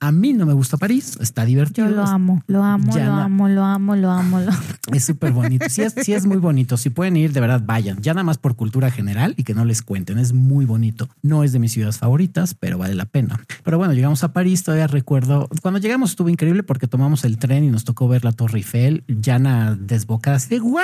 [0.03, 1.89] a mí no me gusta París, está divertido.
[1.89, 4.63] Yo lo amo, lo amo, lo no- amo, lo amo, lo amo, lo amo.
[4.93, 5.67] es súper bonito.
[5.69, 6.77] Sí es, sí es muy bonito.
[6.77, 8.01] Si pueden ir, de verdad, vayan.
[8.01, 10.19] Ya nada más por cultura general y que no les cuenten.
[10.19, 10.80] Es muy bonito.
[11.23, 13.41] No es de mis ciudades favoritas, pero vale la pena.
[13.65, 14.63] Pero bueno, llegamos a París.
[14.63, 15.49] Todavía recuerdo.
[15.63, 19.05] Cuando llegamos estuvo increíble porque tomamos el tren y nos tocó ver la Torre Eiffel.
[19.09, 20.81] Yana desbocada así de wow,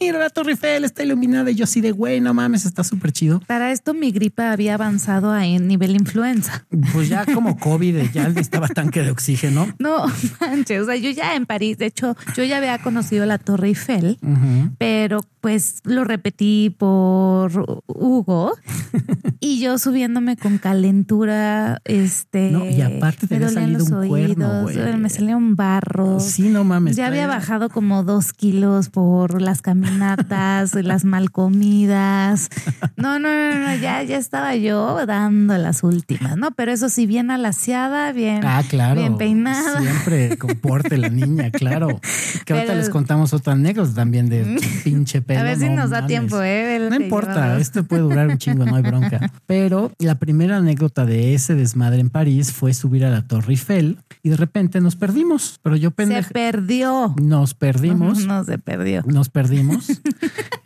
[0.00, 1.50] mira la Torre Eiffel está iluminada.
[1.50, 3.40] Y yo así de güey, no mames, está súper chido.
[3.46, 6.66] Para esto mi gripa había avanzado a nivel influenza.
[6.92, 9.66] Pues ya como COVID, ya necesitaba tanque de oxígeno.
[9.78, 10.04] No,
[10.40, 13.68] manches, o sea, yo ya en París, de hecho, yo ya había conocido la Torre
[13.68, 14.70] Eiffel, Ujú.
[14.78, 18.52] pero pues lo repetí por Hugo
[19.40, 24.08] y yo subiéndome con calentura, este, No, y aparte te me había salido los un
[24.08, 24.96] cuerno, güey.
[24.98, 26.20] me salía un barro.
[26.20, 26.96] Sí, no mames.
[26.96, 32.50] Ya había bajado como dos kilos por las caminatas, las mal comidas.
[32.98, 36.50] No, no, no, no, ya, ya estaba yo dando las últimas, ¿no?
[36.50, 39.00] Pero eso sí, bien alaciada, bien, Ah, claro.
[39.00, 39.80] bien peinada.
[39.80, 42.00] Siempre comporte la niña, claro.
[42.44, 45.37] Que ahorita Pero- les contamos otra anécdota también de pinche pelo.
[45.38, 46.08] A ver si no nos da mames.
[46.08, 46.86] tiempo, ¿eh?
[46.90, 49.30] No importa, esto puede durar un chingo, no hay bronca.
[49.46, 53.98] Pero la primera anécdota de ese desmadre en París fue subir a la Torre Eiffel
[54.22, 55.58] y de repente nos perdimos.
[55.62, 56.30] Pero yo Se pendejo.
[56.32, 57.14] perdió.
[57.20, 58.18] Nos perdimos.
[58.28, 59.02] No se perdió.
[59.06, 59.88] Nos perdimos.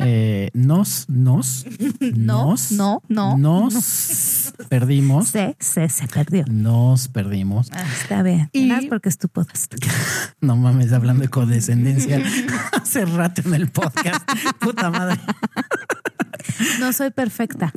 [0.05, 1.65] Eh, nos, nos,
[2.17, 3.37] No, nos, no, no,
[3.71, 5.29] Nos perdimos.
[5.29, 6.45] Se, se, se perdió.
[6.51, 7.71] Nos perdimos.
[7.73, 8.49] Ah, está bien.
[8.53, 9.73] Y- más porque es tu podcast.
[10.41, 12.21] No mames, hablando de codescendencia
[12.73, 14.29] hace rato en el podcast.
[14.59, 15.19] Puta madre.
[16.81, 17.73] No soy perfecta.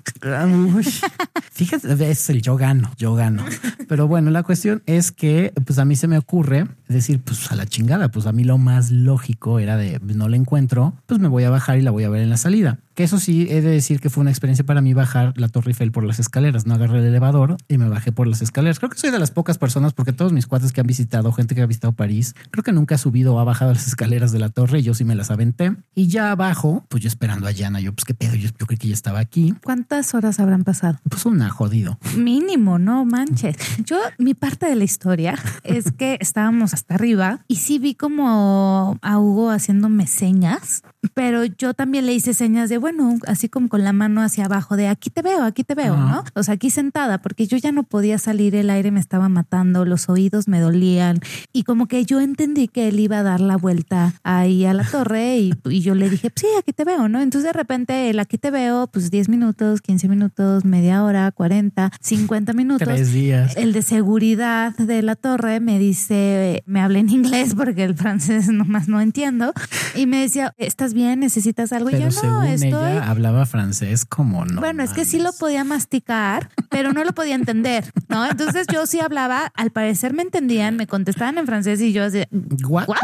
[1.52, 3.44] Fíjate, es el yo gano, yo gano.
[3.88, 7.56] Pero bueno, la cuestión es que pues a mí se me ocurre decir, pues a
[7.56, 11.28] la chingada, pues a mí lo más lógico era de no la encuentro, pues me
[11.28, 12.80] voy a bajar y la voy a ver en la salida.
[12.96, 15.72] Que eso sí, he de decir que fue una experiencia para mí bajar la Torre
[15.72, 16.66] Eiffel por las escaleras.
[16.66, 18.80] No agarré el elevador y me bajé por las escaleras.
[18.80, 21.56] Creo que soy de las pocas personas, porque todos mis cuates que han visitado, gente
[21.56, 24.40] que ha visitado París, creo que nunca ha subido o ha bajado las escaleras de
[24.40, 24.82] la torre.
[24.82, 25.76] Yo sí me las aventé.
[25.94, 28.78] Y ya abajo, pues yo esperando a Yana, yo, pues qué pedo, yo, yo creí
[28.78, 29.54] que ya estaba aquí.
[29.64, 31.00] ¿Cuántas horas habrán pasado?
[31.10, 31.98] Pues una jodido.
[32.18, 33.56] Mínimo, no manches.
[33.84, 38.98] Yo, mi parte de la historia es que estábamos hasta arriba y sí vi como
[39.02, 40.84] a Hugo haciéndome señas,
[41.14, 44.76] pero yo también le hice señas de, bueno, así como con la mano hacia abajo,
[44.76, 45.96] de aquí te veo, aquí te veo.
[45.96, 46.24] ¿no?
[46.34, 49.86] O sea, aquí sentada, porque yo ya no podía salir, el aire me estaba matando,
[49.86, 51.20] los oídos me dolían
[51.54, 54.84] y como que yo entendí que él iba a dar la vuelta ahí a la
[54.84, 57.22] torre y, y yo le dije, sí, aquí te veo, ¿no?
[57.22, 61.92] Entonces de repente el aquí te veo, pues 10 minutos, 15 minutos, media hora, 40,
[62.02, 62.88] 50 minutos.
[62.88, 63.56] Tres días.
[63.58, 68.48] El de seguridad de la torre me dice, me habla en inglés porque el francés
[68.50, 69.54] nomás no entiendo
[69.96, 71.20] y me decía, ¿estás bien?
[71.20, 71.90] ¿Necesitas algo?
[71.90, 72.68] y Pero yo según no, estoy...
[72.70, 74.60] ella hablaba francés como no.
[74.62, 78.26] Bueno, es que sí lo podía masticar, pero no lo podía entender, ¿no?
[78.30, 82.24] Entonces yo sí hablaba, al parecer me entendían, me contestaban en francés y yo así,
[82.68, 82.88] What?
[82.88, 82.98] ¿what?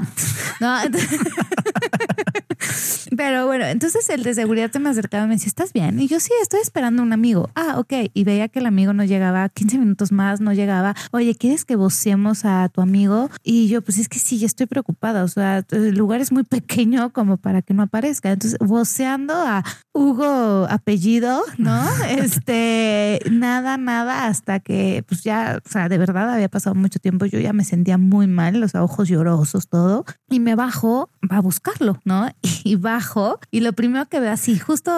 [0.59, 1.19] No, entonces-
[3.23, 5.99] pero bueno, entonces el de seguridad se me acercaba y me decía, ¿estás bien?
[5.99, 7.51] Y yo sí, estoy esperando a un amigo.
[7.53, 8.09] Ah, ok.
[8.15, 10.95] Y veía que el amigo no llegaba, 15 minutos más no llegaba.
[11.11, 13.29] Oye, ¿quieres que vocemos a tu amigo?
[13.43, 15.23] Y yo, pues es que sí, estoy preocupada.
[15.23, 18.31] O sea, el lugar es muy pequeño como para que no aparezca.
[18.31, 19.63] Entonces, voceando a
[19.93, 21.81] Hugo apellido, ¿no?
[22.11, 27.25] Este, nada, nada, hasta que pues ya, o sea, de verdad había pasado mucho tiempo.
[27.25, 30.05] Yo ya me sentía muy mal, los ojos llorosos, todo.
[30.29, 32.29] Y me bajo a buscarlo, ¿no?
[32.63, 34.91] Y bajo y lo primero que veo así, justo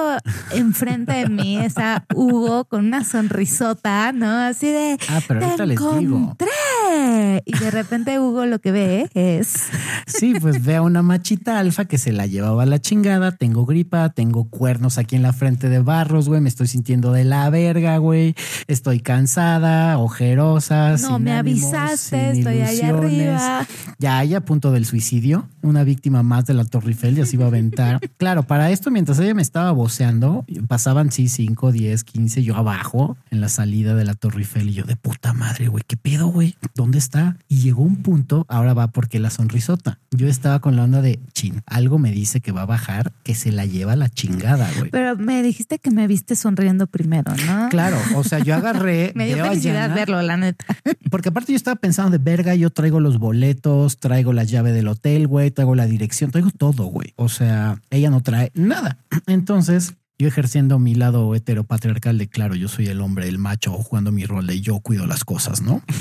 [0.51, 4.29] enfrente de mí está Hugo con una sonrisota, ¿no?
[4.29, 4.97] Así de...
[5.07, 5.97] Ah, pero "Te ahorita les digo.
[5.97, 7.41] encontré".
[7.45, 9.69] Y de repente Hugo lo que ve es...
[10.07, 13.31] Sí, pues ve a una machita alfa que se la llevaba a la chingada.
[13.31, 16.41] Tengo gripa, tengo cuernos aquí en la frente de barros, güey.
[16.41, 18.35] Me estoy sintiendo de la verga, güey.
[18.67, 20.91] Estoy cansada, ojerosa.
[20.91, 23.67] No, sin me ánimos, avisaste, sin estoy allá arriba.
[23.97, 27.37] Ya hay a punto del suicidio, una víctima más de la Torre Eiffel, ya se
[27.37, 27.99] iba a aventar.
[28.17, 33.17] claro, para esto, mientras ella me estaba voceando, pasaban sí 5, 10, 15, yo abajo
[33.31, 36.27] en la salida de la Torre Eiffel y yo de puta madre, güey, ¿qué pedo,
[36.27, 36.55] güey?
[36.75, 37.37] ¿Dónde está?
[37.47, 39.99] Y llegó un punto, ahora va porque la sonrisota.
[40.11, 43.35] Yo estaba con la onda de chin, algo me dice que va a bajar, que
[43.35, 44.89] se la lleva la chingada, güey.
[44.91, 47.69] Pero me dijiste que me viste sonriendo primero, ¿no?
[47.69, 49.11] Claro, o sea, yo agarré.
[49.15, 50.65] Me dio felicidad Yana, verlo, la neta.
[51.11, 54.87] Porque aparte yo estaba pensando de verga, yo traigo los boletos, traigo la llave del
[54.87, 57.13] hotel, güey, traigo la dirección, traigo todo, güey.
[57.15, 58.97] O sea, ella no trae nada.
[59.27, 64.11] Entonces, yo ejerciendo mi lado heteropatriarcal de claro, yo soy el hombre, el macho, jugando
[64.11, 65.81] mi rol de yo cuido las cosas, ¿no?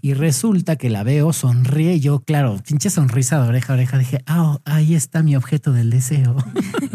[0.00, 3.98] Y resulta que la veo, sonríe y yo, claro, pinche sonrisa de oreja a oreja,
[3.98, 6.36] dije, ah, ahí está mi objeto del deseo.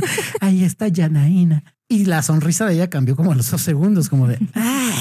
[0.42, 1.64] ahí está Yanaína.
[1.90, 4.92] Y la sonrisa de ella cambió como a los dos segundos, como de, ah,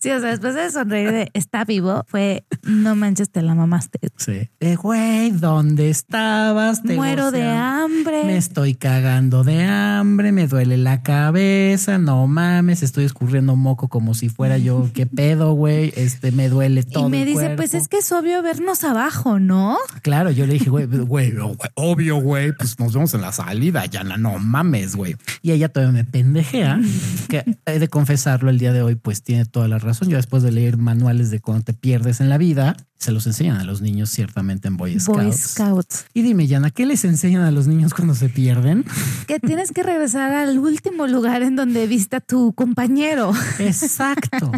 [0.00, 3.98] Sí, o sea, después de sonreír de está vivo, fue no manches, te la mamaste.
[4.16, 4.50] Sí.
[4.60, 6.82] Eh, güey, ¿dónde estabas?
[6.82, 8.24] Te Muero de hambre.
[8.24, 14.14] Me estoy cagando de hambre, me duele la cabeza, no mames, estoy escurriendo moco como
[14.14, 17.56] si fuera yo, qué pedo, güey, este, me duele todo y me el dice, cuerpo.
[17.56, 19.78] pues es que es obvio vernos abajo, ¿no?
[20.02, 21.32] Claro, yo le dije, güey, güey,
[21.74, 25.16] obvio, güey, pues nos vemos en la salida, ya no, no mames, güey.
[25.42, 26.80] Y ella todavía me pendejea,
[27.28, 30.08] que he de confesarlo el día de hoy, pues tiene toda la razón.
[30.08, 33.58] Yo después de leer manuales de cuando te pierdes en la vida, Se los enseñan
[33.58, 35.50] a los niños ciertamente en Boy Boy Scouts.
[35.50, 36.06] Scouts.
[36.14, 38.84] Y dime, Yana, ¿qué les enseñan a los niños cuando se pierden?
[39.26, 43.32] Que tienes que regresar al último lugar en donde viste a tu compañero.
[43.58, 44.50] Exacto.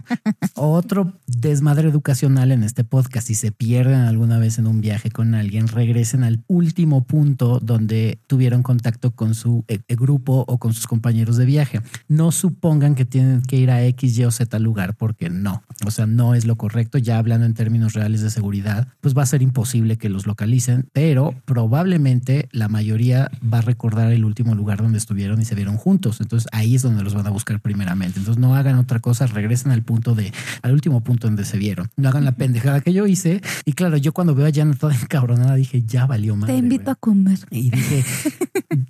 [0.54, 3.28] Otro desmadre educacional en este podcast.
[3.28, 8.18] Si se pierden alguna vez en un viaje con alguien, regresen al último punto donde
[8.26, 11.80] tuvieron contacto con su eh, eh, grupo o con sus compañeros de viaje.
[12.08, 15.62] No supongan que tienen que ir a X, Y o Z lugar porque no.
[15.86, 16.98] O sea, no es lo correcto.
[16.98, 20.88] Ya hablando en términos reales de seguridad, pues va a ser imposible que los localicen,
[20.92, 25.76] pero probablemente la mayoría va a recordar el último lugar donde estuvieron y se vieron
[25.76, 26.20] juntos.
[26.20, 28.18] Entonces ahí es donde los van a buscar primeramente.
[28.18, 31.90] Entonces no hagan otra cosa, regresen al punto de, al último punto donde se vieron.
[31.96, 33.40] No hagan la pendejada que yo hice.
[33.64, 36.54] Y claro, yo cuando veo a Jan toda encabronada dije, ya valió madre.
[36.54, 36.92] Te invito güey".
[36.92, 37.38] a comer.
[37.50, 38.04] Y dije,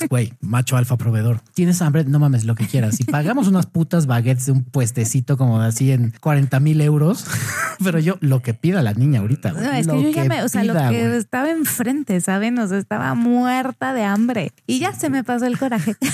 [0.08, 2.04] güey, macho alfa proveedor, ¿tienes hambre?
[2.04, 2.96] No mames, lo que quieras.
[2.96, 7.24] Si pagamos unas putas baguettes de un puestecito como así en 40 mil euros,
[7.82, 9.52] pero yo lo que pida la niña ahorita.
[9.52, 11.16] güey, No, es lo que yo ya me, o sea, lo que güey.
[11.18, 12.58] estaba enfrente, ¿saben?
[12.58, 15.96] O sea, estaba muerta de hambre y ya se me pasó el coraje.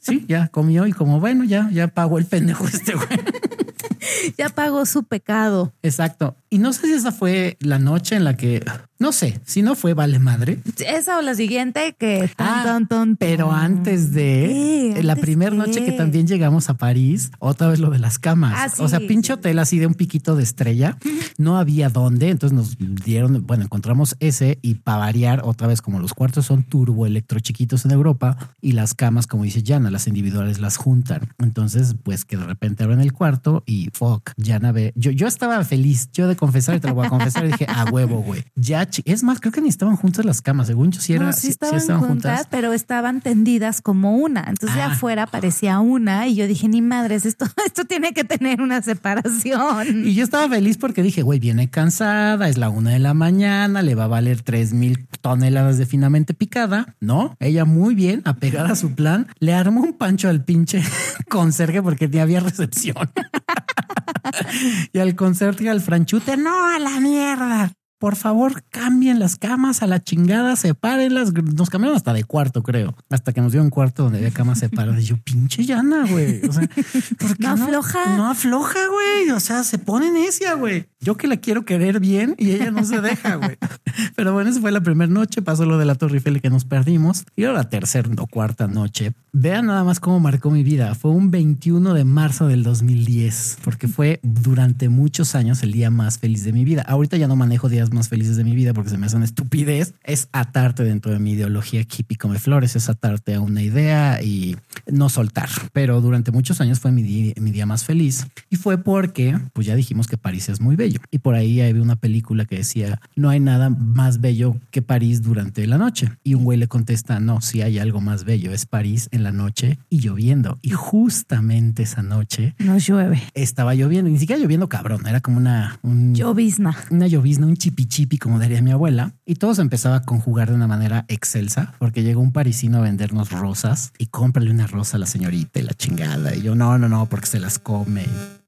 [0.00, 3.08] Sí, ya comió y como, bueno, ya, ya pagó el pendejo este güey.
[4.38, 5.74] ya pagó su pecado.
[5.82, 6.36] Exacto.
[6.48, 8.64] Y no sé si esa fue la noche en la que,
[8.98, 10.60] no sé, si no fue vale madre.
[10.86, 13.54] Esa o la siguiente que Ah, ton, ton, Pero ton.
[13.54, 18.18] antes de la primera noche que también llegamos a París, otra vez lo de las
[18.18, 18.54] camas.
[18.56, 19.32] Ah, sí, o sea, pinche sí.
[19.32, 20.98] hotel así de un piquito de estrella.
[21.38, 22.30] No había dónde.
[22.30, 26.64] Entonces nos dieron, bueno, encontramos ese y para variar, otra vez, como los cuartos son
[26.64, 31.28] turbo electro chiquitos en Europa y las camas, como dice Jana, las individuales las juntan.
[31.38, 34.92] Entonces, pues que de repente abren el cuarto y fuck, Jana ve.
[34.96, 37.44] Yo, yo estaba feliz, yo de confesar y te lo voy a confesar.
[37.46, 38.44] y dije, a huevo, güey.
[38.56, 40.66] Ya, es más, creo que ni estaban juntas las camas.
[40.66, 44.44] Según yo, sí, era, No, sí- sí sí estaban, juntas, pero estaban tendidas como una.
[44.48, 44.92] Entonces de Ah.
[44.92, 50.06] afuera parecía una y yo dije, ni madres, esto, esto tiene que tener una separación.
[50.06, 53.82] Y yo estaba feliz porque dije, güey, viene cansada, es la una de la mañana,
[53.82, 56.94] le va a valer tres mil toneladas de finamente picada.
[57.00, 60.82] No, ella muy bien, apegada a su plan, le armó un pancho al pinche
[61.28, 62.96] conserje porque ni había recepción.
[64.92, 67.72] y al conserje, al franchute, no a la mierda.
[67.98, 71.32] Por favor, cambien las camas a la chingada, sepárenlas.
[71.32, 72.94] Nos cambiaron hasta de cuarto, creo.
[73.10, 75.02] Hasta que nos dio un cuarto donde había camas separadas.
[75.02, 76.40] Y yo, pinche llana, güey.
[76.46, 76.68] O sea,
[77.18, 78.16] ¿por qué No afloja.
[78.16, 79.30] No afloja, güey.
[79.30, 80.86] O sea, se pone necia, güey.
[81.00, 83.58] Yo que la quiero querer bien y ella no se deja, güey.
[84.16, 85.42] Pero bueno, esa fue la primera noche.
[85.42, 87.24] Pasó lo de la Torre Eiffel que nos perdimos.
[87.36, 89.12] Y ahora la tercera o cuarta noche.
[89.32, 90.94] Vean nada más cómo marcó mi vida.
[90.94, 96.18] Fue un 21 de marzo del 2010, porque fue durante muchos años el día más
[96.18, 96.82] feliz de mi vida.
[96.82, 99.94] Ahorita ya no manejo días más felices de mi vida porque se me hacen estupidez.
[100.04, 104.56] Es atarte dentro de mi ideología hippie come flores, es atarte a una idea y
[104.90, 105.48] no soltar.
[105.72, 109.66] Pero durante muchos años fue mi, di- mi día más feliz y fue porque, pues
[109.66, 111.00] ya dijimos que París es muy bello.
[111.10, 115.22] Y por ahí había una película que decía, no hay nada más bello que París
[115.22, 116.10] durante la noche.
[116.24, 119.32] Y un güey le contesta, no, sí hay algo más bello, es París en la
[119.32, 120.58] noche y lloviendo.
[120.62, 123.22] Y justamente esa noche No llueve.
[123.34, 125.78] estaba lloviendo, ni siquiera lloviendo cabrón, era como una...
[125.82, 126.76] Un, Llovizna.
[126.90, 130.48] una llovizna, un chipi chipi, como diría mi abuela, y todo se empezaba a conjugar
[130.48, 134.96] de una manera excelsa, porque llegó un parisino a vendernos rosas y cómprale una rosa
[134.96, 136.34] a la señorita y la chingada.
[136.34, 138.04] Y yo, no, no, no, porque se las come.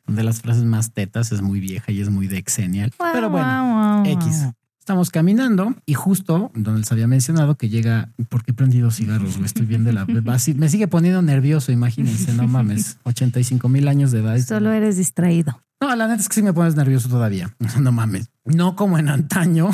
[0.09, 2.93] De las frases más tetas es muy vieja y es muy de Exenial.
[3.13, 4.49] Pero bueno, X.
[4.81, 9.47] Estamos caminando y justo donde les había mencionado que llega, porque he prendido cigarros, lo
[9.47, 14.39] estoy viendo la me sigue poniendo nervioso, imagínense, no mames, 85 mil años de edad.
[14.41, 15.63] Solo eres distraído.
[15.81, 17.55] No, la neta es que sí me pones nervioso todavía.
[17.81, 18.29] No mames.
[18.45, 19.71] No como en antaño,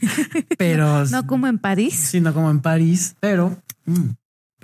[0.58, 1.94] pero No como en París.
[1.94, 4.10] sino como en París, pero mm,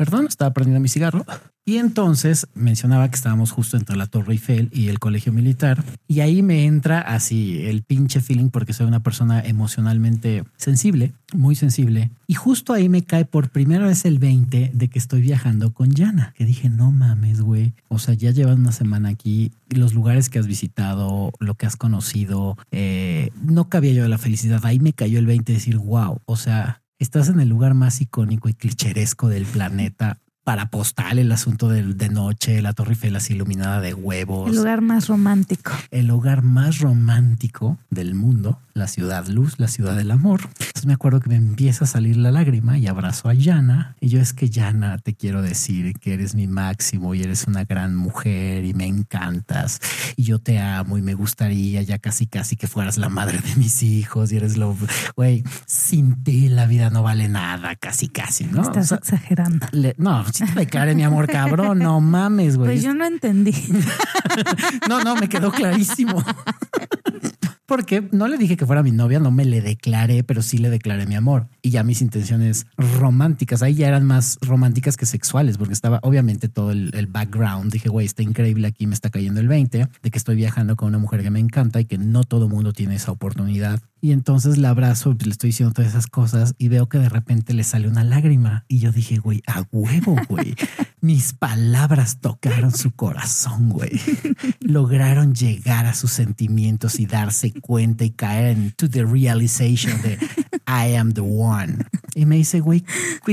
[0.01, 1.26] perdón, estaba prendiendo mi cigarro.
[1.66, 5.84] Y entonces mencionaba que estábamos justo entre la Torre Eiffel y el colegio militar.
[6.09, 11.55] Y ahí me entra así el pinche feeling porque soy una persona emocionalmente sensible, muy
[11.55, 12.12] sensible.
[12.26, 15.90] Y justo ahí me cae por primera vez el 20 de que estoy viajando con
[15.90, 16.32] Yana.
[16.34, 17.74] Que dije, no mames, güey.
[17.88, 21.76] O sea, ya llevas una semana aquí los lugares que has visitado, lo que has
[21.76, 24.64] conocido, eh, no cabía yo de la felicidad.
[24.64, 26.22] Ahí me cayó el 20 de decir, wow.
[26.24, 30.18] O sea, estás en el lugar más icónico y clicheresco del planeta.
[30.44, 34.57] Para postal el asunto del, de noche, la Torre Eiffel así iluminada de huevos El
[34.57, 35.72] lugar más romántico.
[35.90, 40.41] el lugar más romántico del mundo, la ciudad luz, la ciudad del amor.
[40.59, 43.95] Entonces me acuerdo que me empieza a salir la lágrima y abrazo a Yana.
[44.01, 47.64] Y yo es que Yana, te quiero decir que eres mi máximo y eres una
[47.64, 49.81] gran mujer y me encantas.
[50.16, 53.55] Y yo te amo y me gustaría ya casi casi que fueras la madre de
[53.57, 54.76] mis hijos y eres lo...
[55.16, 58.61] Güey, sin ti la vida no vale nada, casi casi, ¿no?
[58.61, 59.66] O Estás sea, exagerando.
[59.72, 62.70] le- no, si te declaré mi amor cabrón, no mames, güey.
[62.70, 63.53] Pues yo no entendí.
[64.89, 66.22] No, no, me quedó clarísimo.
[67.71, 70.71] Porque no le dije que fuera mi novia, no me le declaré, pero sí le
[70.71, 71.47] declaré mi amor.
[71.62, 76.49] Y ya mis intenciones románticas, ahí ya eran más románticas que sexuales, porque estaba obviamente
[76.49, 77.73] todo el, background.
[77.73, 80.89] Dije, güey, está increíble aquí, me está cayendo el 20, de que estoy viajando con
[80.89, 83.81] una mujer que me encanta y que no todo mundo tiene esa oportunidad.
[84.01, 87.55] Y entonces la abrazo, le estoy diciendo todas esas cosas y veo que de repente
[87.55, 88.64] le sale una lágrima.
[88.68, 90.55] Y yo dije, güey, a huevo, güey.
[91.01, 94.01] Mis palabras tocaron su corazón, güey.
[94.61, 100.18] Lograron llegar a sus sentimientos y darse cuenta y caer en to the realization de
[100.66, 101.78] I am the one.
[102.14, 102.84] Y me dice, güey,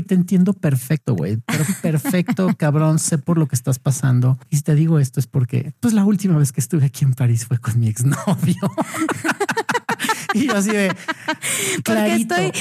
[0.06, 4.40] te entiendo perfecto, güey, pero perfecto, cabrón, sé por lo que estás pasando.
[4.50, 7.14] Y si te digo esto es porque, pues la última vez que estuve aquí en
[7.14, 8.56] París fue con mi exnovio.
[10.34, 10.96] Y yo así de
[11.84, 12.52] porque estoy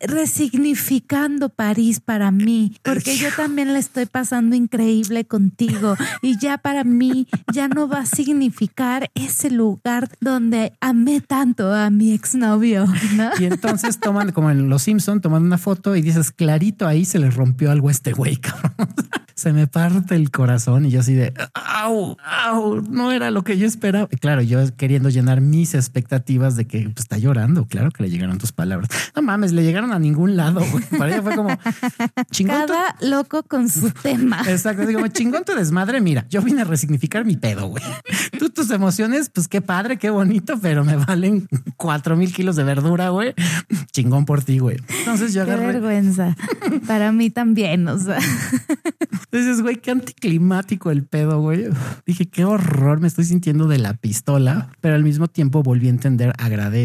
[0.00, 6.84] resignificando París para mí, porque yo también le estoy pasando increíble contigo y ya para
[6.84, 12.86] mí ya no va a significar ese lugar donde amé tanto a mi exnovio.
[13.14, 13.30] ¿no?
[13.38, 17.18] Y entonces toman como en Los Simpson, toman una foto y dices clarito ahí se
[17.18, 18.88] le rompió algo a este güey, cabrón
[19.36, 23.58] se me parte el corazón y yo así de, au, au, no era lo que
[23.58, 24.08] yo esperaba.
[24.10, 28.08] Y claro, yo queriendo llenar mis expectativas de que pues, está llorando, claro que le
[28.08, 28.88] llegaron tus palabras.
[29.14, 30.62] No mames, le llegaron a ningún lado.
[30.96, 31.50] Para ella fue como
[32.30, 32.66] chingón.
[32.66, 34.40] Cada loco con su tema.
[34.48, 34.86] Exacto.
[34.86, 36.00] Digo, chingón tu desmadre.
[36.00, 37.84] Mira, yo vine a resignificar mi pedo, güey.
[38.38, 42.64] Tú, tus emociones, pues qué padre, qué bonito, pero me valen cuatro mil kilos de
[42.64, 43.34] verdura, güey.
[43.92, 44.78] Chingón por ti, güey.
[45.00, 45.66] Entonces yo agarré.
[45.66, 46.34] Qué vergüenza.
[46.86, 48.18] Para mí también, o sea.
[49.30, 51.68] Entonces, güey, qué anticlimático el pedo, güey.
[52.06, 55.90] Dije, qué horror me estoy sintiendo de la pistola, pero al mismo tiempo volví a
[55.90, 56.32] entender,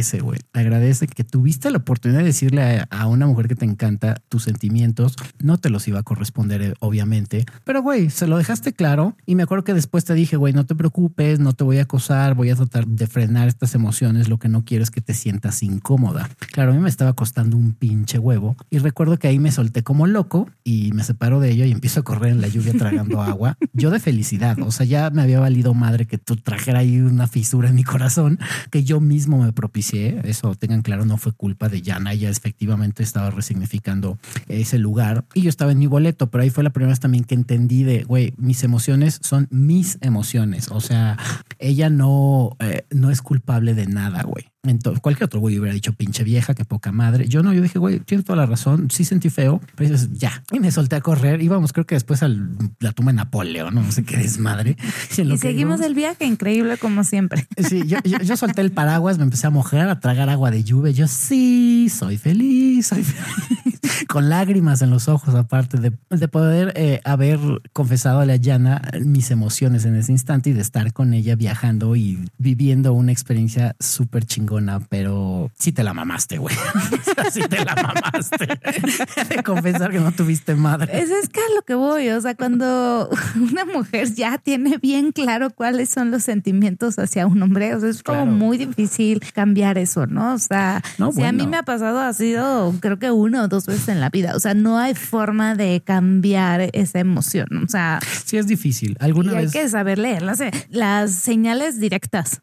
[0.01, 0.39] agradece, güey.
[0.53, 5.15] Agradece que tuviste la oportunidad de decirle a, una mujer que te encanta tus sentimientos.
[5.39, 9.15] No te los iba a corresponder, eh, obviamente, pero güey, se lo dejaste claro.
[9.25, 11.83] Y me acuerdo que después te dije, güey, no te preocupes, no te voy a
[11.83, 14.29] acosar, voy a tratar de frenar estas emociones.
[14.29, 16.29] Lo que no quiero es que te sientas incómoda.
[16.51, 18.55] Claro, a mí me estaba costando un pinche huevo.
[18.69, 21.99] Y recuerdo que ahí me solté como loco y me separo de ello y empiezo
[21.99, 23.57] a correr en la lluvia tragando agua.
[23.73, 27.27] Yo de felicidad, o sea, ya me había valido madre que tú trajera ahí una
[27.27, 28.39] fisura en mi corazón
[28.69, 29.90] que yo mismo me propicié.
[29.91, 32.13] Eso tengan claro, no fue culpa de Yana.
[32.13, 34.17] Ella efectivamente estaba resignificando
[34.47, 37.23] ese lugar y yo estaba en mi boleto, pero ahí fue la primera vez también
[37.23, 40.69] que entendí de, güey, mis emociones son mis emociones.
[40.71, 41.17] O sea,
[41.59, 44.51] ella no, eh, no es culpable de nada, güey.
[44.63, 47.27] Entonces, cualquier otro güey hubiera dicho pinche vieja, que poca madre.
[47.27, 48.91] Yo no, yo dije, güey, tienes toda la razón.
[48.91, 50.43] Sí sentí feo, pero dices, ya.
[50.51, 51.41] Y me solté a correr.
[51.41, 54.77] Íbamos, creo que después a la tumba de Napoleón, no sé qué desmadre.
[55.21, 57.47] Y, seguimos el viaje, increíble como siempre.
[57.57, 60.91] Sí, yo, yo, solté el paraguas, me empecé a mojar, a tragar agua de lluvia.
[60.91, 63.79] Yo sí, soy feliz, soy feliz.
[64.07, 67.39] Con lágrimas en los ojos, aparte de, de poder eh, haber
[67.71, 71.95] confesado a la Llana mis emociones en ese instante y de estar con ella viajando
[71.95, 74.50] y viviendo una experiencia súper chingona
[74.89, 76.55] pero sí te la mamaste, güey.
[77.31, 78.47] sí te la mamaste.
[79.35, 80.99] de confesar que no tuviste madre.
[80.99, 85.11] Es, es que a lo que voy, o sea, cuando una mujer ya tiene bien
[85.11, 89.77] claro cuáles son los sentimientos hacia un hombre, o sea, es como muy difícil cambiar
[89.77, 90.33] eso, ¿no?
[90.33, 90.81] O sea,
[91.13, 93.99] si a mí me ha pasado, ha sido creo que una o dos veces en
[93.99, 97.99] la vida, o sea, no hay forma de cambiar esa emoción, o sea.
[98.25, 98.97] Sí, es difícil.
[98.99, 100.39] Alguna y hay que saber leer las,
[100.69, 102.41] las señales directas.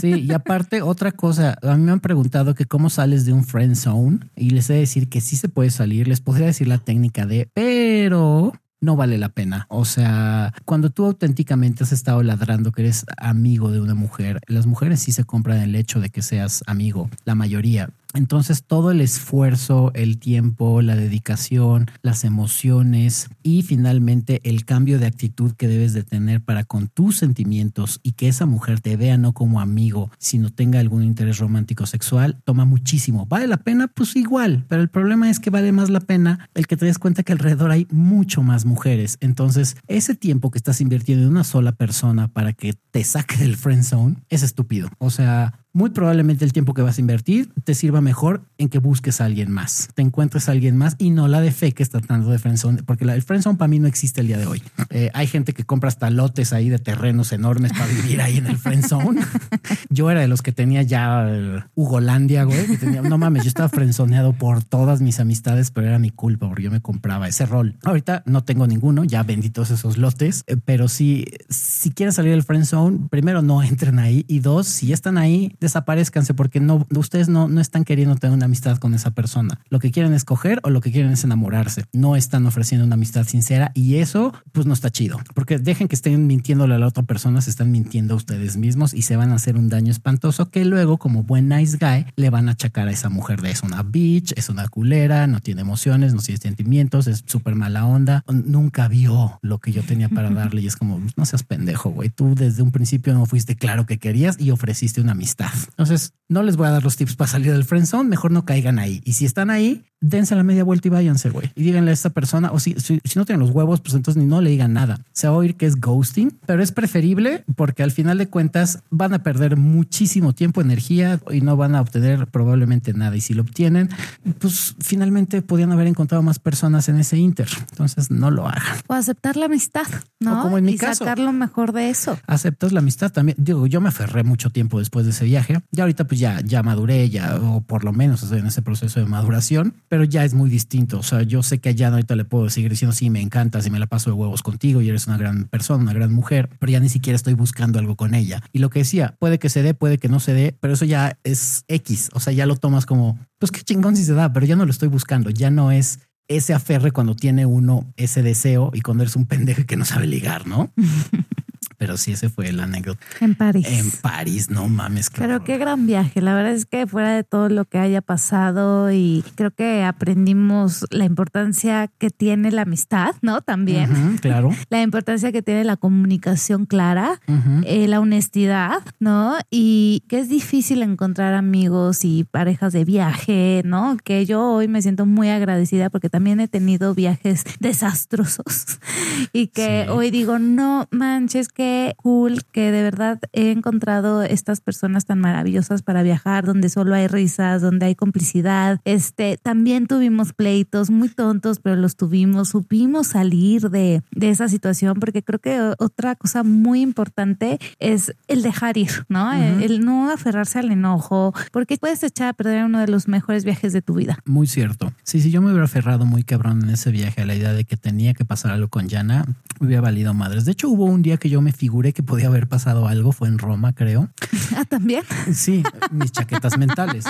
[0.00, 3.44] Sí, y aparte, otra cosa a mí me han preguntado que cómo sales de un
[3.44, 6.08] friend zone y les he de decir que sí se puede salir.
[6.08, 9.66] Les podría decir la técnica de, pero no vale la pena.
[9.68, 14.66] O sea, cuando tú auténticamente has estado ladrando que eres amigo de una mujer, las
[14.66, 17.90] mujeres sí se compran el hecho de que seas amigo, la mayoría.
[18.14, 25.06] Entonces todo el esfuerzo, el tiempo, la dedicación, las emociones y finalmente el cambio de
[25.06, 29.18] actitud que debes de tener para con tus sentimientos y que esa mujer te vea
[29.18, 33.26] no como amigo, sino tenga algún interés romántico sexual, toma muchísimo.
[33.26, 33.88] ¿Vale la pena?
[33.88, 36.98] Pues igual, pero el problema es que vale más la pena el que te des
[36.98, 39.18] cuenta que alrededor hay mucho más mujeres.
[39.20, 43.56] Entonces ese tiempo que estás invirtiendo en una sola persona para que te saque del
[43.56, 44.88] friend zone es estúpido.
[44.98, 48.78] O sea, muy probablemente el tiempo que vas a invertir te sirva mejor en que
[48.78, 51.82] busques a alguien más, te encuentres a alguien más y no la de fe que
[51.82, 54.46] está tratando de friendzone, porque la, el friendzone para mí no existe el día de
[54.46, 54.62] hoy.
[54.90, 58.46] Eh, hay gente que compra hasta lotes ahí de terrenos enormes para vivir ahí en
[58.46, 59.20] el friendzone.
[59.90, 63.68] yo era de los que tenía ya Hugolandia, güey, que tenía, no mames, yo estaba
[63.68, 67.76] friendzoneado por todas mis amistades, pero era mi culpa porque yo me compraba ese rol.
[67.84, 72.32] Ahorita no tengo ninguno, ya vendí todos esos lotes, eh, pero si, si quieren salir
[72.32, 77.28] del friendzone, primero no entren ahí y dos, si están ahí, desaparezcanse porque no, ustedes
[77.28, 79.60] no, no están queriendo tener una amistad con esa persona.
[79.68, 81.84] Lo que quieren es coger o lo que quieren es enamorarse.
[81.92, 85.94] No están ofreciendo una amistad sincera y eso pues no está chido porque dejen que
[85.94, 89.32] estén mintiéndole a la otra persona, se están mintiendo a ustedes mismos y se van
[89.32, 92.88] a hacer un daño espantoso que luego como buen nice guy le van a achacar
[92.88, 96.40] a esa mujer de es una bitch, es una culera, no tiene emociones, no tiene
[96.40, 100.76] sentimientos, es súper mala onda, nunca vio lo que yo tenía para darle y es
[100.76, 104.50] como no seas pendejo, güey, tú desde un principio no fuiste claro que querías y
[104.50, 105.47] ofreciste una amistad.
[105.68, 108.78] Entonces, no les voy a dar los tips para salir del friendzone, mejor no caigan
[108.78, 109.00] ahí.
[109.04, 111.50] Y si están ahí, dense la media vuelta y váyanse, güey.
[111.54, 114.28] Y díganle a esta persona, o si, si, no tienen los huevos, pues entonces ni
[114.28, 115.00] no le digan nada.
[115.12, 118.82] Se va a oír que es ghosting, pero es preferible porque al final de cuentas
[118.90, 123.16] van a perder muchísimo tiempo, energía y no van a obtener probablemente nada.
[123.16, 123.90] Y si lo obtienen,
[124.38, 127.48] pues finalmente podían haber encontrado más personas en ese inter.
[127.70, 128.78] Entonces no lo hagan.
[128.86, 129.86] O aceptar la amistad,
[130.20, 130.42] ¿no?
[130.42, 132.18] como en mi y sacar lo mejor de eso.
[132.26, 133.36] Aceptas la amistad también.
[133.40, 135.60] Digo, yo me aferré mucho tiempo después de ese viaje.
[135.72, 139.00] Ya ahorita pues ya, ya maduré, ya, o por lo menos estoy en ese proceso
[139.00, 140.98] de maduración pero ya es muy distinto.
[140.98, 143.70] O sea, yo sé que allá ahorita le puedo seguir diciendo, sí, me encanta, si
[143.70, 146.70] me la paso de huevos contigo y eres una gran persona, una gran mujer, pero
[146.72, 148.42] ya ni siquiera estoy buscando algo con ella.
[148.52, 150.84] Y lo que decía, puede que se dé, puede que no se dé, pero eso
[150.84, 152.10] ya es X.
[152.12, 154.64] O sea, ya lo tomas como, pues qué chingón si se da, pero ya no
[154.64, 155.30] lo estoy buscando.
[155.30, 159.64] Ya no es ese aferre cuando tiene uno ese deseo y cuando eres un pendejo
[159.64, 160.70] que no sabe ligar, ¿no?
[161.78, 163.00] pero sí, ese fue el anécdota.
[163.20, 163.66] En París.
[163.68, 165.10] En París, no mames.
[165.16, 166.20] pero qué gran viaje.
[166.20, 170.84] La verdad es que fuera de todo lo que haya pasado y creo que aprendimos
[170.90, 173.40] la importancia que tiene la amistad, ¿no?
[173.40, 174.18] También.
[174.20, 174.50] claro.
[174.70, 177.20] La importancia que tiene la comunicación clara,
[177.64, 179.36] eh, la honestidad, ¿no?
[179.50, 183.96] Y que es difícil encontrar amigos y parejas de viaje, ¿no?
[184.02, 188.78] Que yo hoy me siento muy agradecida porque también he tenido viajes desastrosos
[189.32, 195.04] y que hoy digo, no manches que cool que de verdad he encontrado estas personas
[195.04, 198.80] tan maravillosas para viajar, donde solo hay risas, donde hay complicidad.
[198.84, 204.98] Este, también tuvimos pleitos muy tontos, pero los tuvimos, supimos salir de, de esa situación,
[205.00, 209.32] porque creo que otra cosa muy importante es el dejar ir, ¿no?
[209.32, 213.72] el, no aferrarse al enojo, porque puedes echar a perder uno de los mejores viajes
[213.72, 214.18] de tu vida.
[214.24, 214.92] Muy cierto.
[215.02, 217.64] Sí, sí, yo me hubiera aferrado muy cabrón en ese viaje a la idea de
[217.64, 219.24] que tenía que pasar algo con Yana,
[219.60, 220.44] hubiera valido madres.
[220.44, 223.28] De hecho, hubo un día que yo me figuré que podía haber pasado algo, fue
[223.28, 224.08] en Roma, creo.
[224.56, 225.04] Ah, también.
[225.32, 227.04] Sí, mis chaquetas mentales.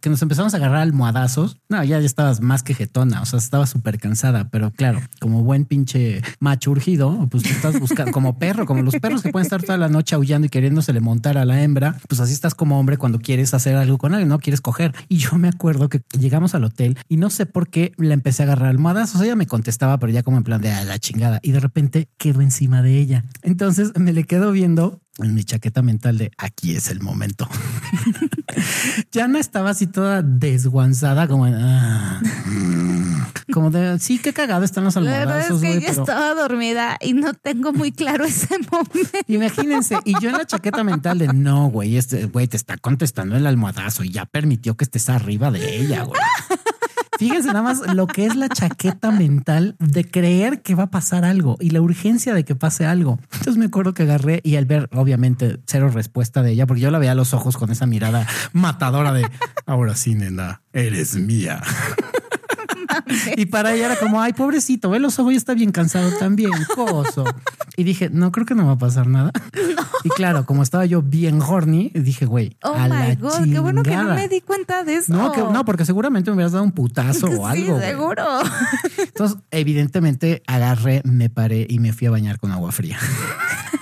[0.00, 1.58] Que nos empezamos a agarrar almohadazos.
[1.68, 5.42] No, ya, ya estabas más que jetona, o sea, estaba súper cansada, pero claro, como
[5.42, 9.46] buen pinche macho urgido, pues tú estás buscando como perro, como los perros que pueden
[9.46, 12.54] estar toda la noche aullando y queriéndose le montar a la hembra, pues así estás
[12.54, 14.94] como hombre cuando quieres hacer algo con alguien, no quieres coger.
[15.08, 18.42] Y yo me acuerdo que llegamos al hotel y no sé por qué la empecé
[18.42, 20.98] a agarrar almohadas, o sea, ella me contestaba, pero ya como en plan de la
[20.98, 21.40] chingada.
[21.42, 23.24] Y de repente quedó encima de ella.
[23.42, 27.46] Entonces me le quedo viendo en mi chaqueta mental de aquí es el momento.
[29.12, 33.52] ya no estaba así toda desguanzada, como ah, mm".
[33.52, 35.60] como de sí, qué cagado están los almohadazos.
[35.60, 39.18] La es que yo estaba dormida y no tengo muy claro ese momento.
[39.26, 43.36] Imagínense, y yo en la chaqueta mental de no, güey, este güey te está contestando
[43.36, 46.20] el almohadazo y ya permitió que estés arriba de ella, güey.
[47.22, 51.24] Fíjense nada más lo que es la chaqueta mental de creer que va a pasar
[51.24, 53.20] algo y la urgencia de que pase algo.
[53.32, 56.90] Entonces me acuerdo que agarré y al ver, obviamente, cero respuesta de ella, porque yo
[56.90, 59.24] la veía a los ojos con esa mirada matadora de
[59.66, 61.62] ahora sí, nena, eres mía.
[63.36, 66.52] Y para ella era como, ay, pobrecito, ve los ojos y está bien cansado también,
[66.74, 67.24] coso.
[67.76, 69.32] Y dije, no, creo que no va a pasar nada.
[70.04, 73.82] Y claro, como estaba yo bien horny, dije, güey, oh a my God, qué bueno
[73.82, 75.12] que no me di cuenta de eso.
[75.12, 77.78] No, no, porque seguramente me hubieras dado un putazo o algo.
[77.78, 78.24] Sí, seguro.
[78.98, 82.98] Entonces, evidentemente agarré, me paré y me fui a bañar con agua fría.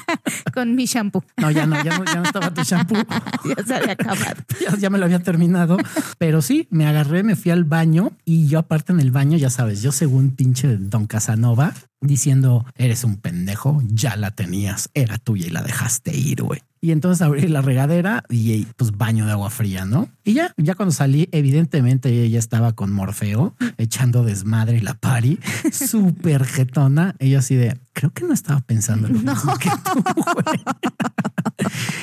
[0.52, 1.24] con mi shampoo.
[1.36, 2.96] No, ya no, ya no, ya no estaba tu shampoo.
[3.56, 4.40] ya se había acabado.
[4.60, 5.78] Ya, ya, me lo había terminado.
[6.18, 9.48] Pero sí, me agarré, me fui al baño y yo aparte en el baño, ya
[9.48, 15.46] sabes, yo según pinche Don Casanova, diciendo, eres un pendejo, ya la tenías, era tuya
[15.46, 16.60] y la dejaste ir, güey.
[16.82, 20.08] Y entonces abrí la regadera y pues baño de agua fría, ¿no?
[20.24, 25.38] Y ya, ya cuando salí, evidentemente ella estaba con Morfeo echando desmadre y la pari,
[25.72, 27.16] súper jetona.
[27.18, 30.64] Ella así de, creo que no estaba pensando en lo mismo que tú, güey.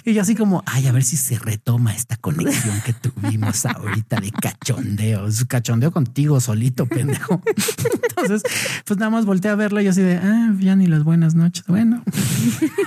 [0.05, 4.19] y yo así como, ay, a ver si se retoma esta conexión que tuvimos ahorita
[4.19, 5.27] de cachondeo.
[5.47, 7.41] Cachondeo contigo solito, pendejo.
[8.17, 8.43] Entonces,
[8.85, 11.63] pues nada más volteé a verla y así de, ah, ya ni las buenas noches.
[11.67, 12.03] Bueno,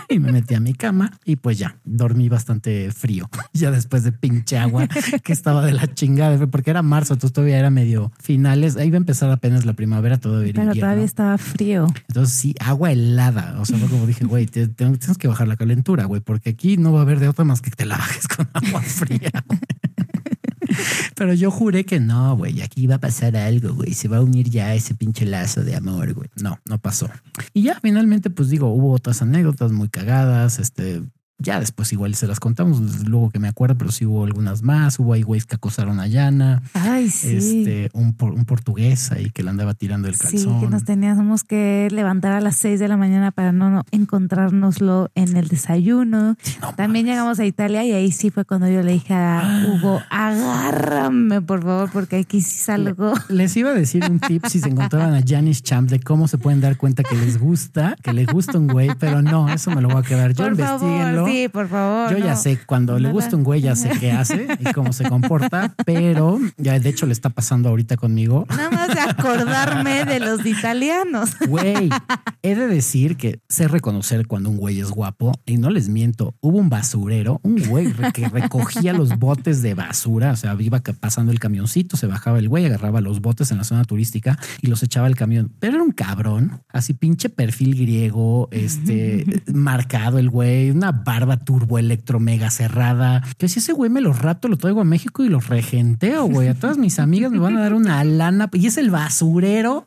[0.09, 3.29] y me metí a mi cama y pues ya dormí bastante frío.
[3.53, 4.89] Ya después de pinche agua
[5.25, 8.77] que estaba de la chingada, porque era marzo, entonces todavía era medio finales.
[8.77, 11.87] Ahí iba a empezar apenas la primavera, todo Pero todavía estaba frío.
[12.09, 13.57] Entonces sí, agua helada.
[13.61, 16.93] O sea, fue como dije, güey, tienes que bajar la calentura, güey, porque aquí no
[16.93, 19.31] va a haber de otra más que te la bajes con agua fría.
[21.17, 24.23] Pero yo juré que no, güey, aquí va a pasar algo, güey, se va a
[24.23, 26.31] unir ya ese pinche lazo de amor, güey.
[26.37, 27.09] No, no pasó.
[27.53, 31.03] Y ya finalmente, pues digo, hubo otras anécdotas muy cagadas, este,
[31.41, 34.99] ya después igual se las contamos, luego que me acuerdo, pero sí hubo algunas más.
[34.99, 37.37] Hubo ahí güeyes que acosaron a Yana, Ay, sí.
[37.37, 40.61] este, un, por- un portugués ahí que le andaba tirando el Sí, calzón.
[40.61, 45.11] que nos teníamos que levantar a las 6 de la mañana para no, no encontrárnoslo
[45.15, 46.37] en el desayuno.
[46.61, 47.13] No También mames.
[47.15, 51.63] llegamos a Italia y ahí sí fue cuando yo le dije a Hugo, agárrame por
[51.63, 53.13] favor, porque aquí sí salgo.
[53.29, 56.39] Les iba a decir un tip si se encontraban a Janice Champ de cómo se
[56.39, 59.81] pueden dar cuenta que les gusta, que les gusta un güey, pero no, eso me
[59.81, 60.33] lo voy a quedar.
[60.35, 62.11] Yo Por favor, sí, por favor.
[62.11, 65.09] Yo ya sé, cuando le gusta un güey, ya sé qué hace y cómo se
[65.09, 68.47] comporta, pero ya de hecho le está pasando ahorita conmigo.
[68.51, 71.31] Nada más de acordarme de los italianos.
[71.49, 71.91] Güey,
[72.43, 76.35] he de decir que sé reconocer cuando un güey es guapo y no les miento.
[76.41, 80.33] Hubo un basurero, un güey que recogía los botes de basura.
[80.33, 83.65] O sea, iba pasando el camioncito, se bajaba el güey, agarraba los botes en la
[83.65, 85.53] zona turística y los echaba al camión.
[85.59, 91.79] Pero era un cabrón, así pinche perfil griego, este marcado el güey, una barba turbo
[91.79, 93.23] electro mega cerrada.
[93.39, 96.49] Que si ese güey me lo rapto, lo traigo a México y lo regenteo, güey.
[96.49, 99.85] A todas mis amigas me van a dar una lana y es el basurero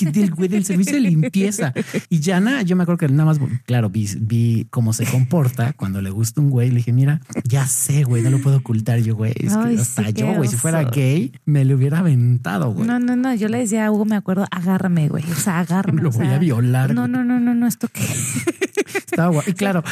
[0.00, 1.72] del güey del servicio de limpieza.
[2.08, 6.00] Y Yana, yo me acuerdo que nada más, claro, vi, vi cómo se comporta cuando
[6.00, 6.70] le gusta un güey.
[6.70, 9.32] Le dije, mira, ya sé, güey, no lo puedo ocultar yo, güey.
[9.36, 12.86] Es que hasta sí, yo, güey, si fuera gay, me lo hubiera aventado, güey.
[12.86, 13.34] No, no, no.
[13.34, 15.24] Yo le decía a Hugo, me acuerdo, agárrame, güey.
[15.30, 16.02] O sea, agárrame.
[16.02, 16.94] Lo voy sea, a violar.
[16.94, 17.66] No, no, no, no, no.
[17.66, 18.02] Esto que.
[18.94, 19.44] Estaba guay.
[19.46, 19.82] Y claro,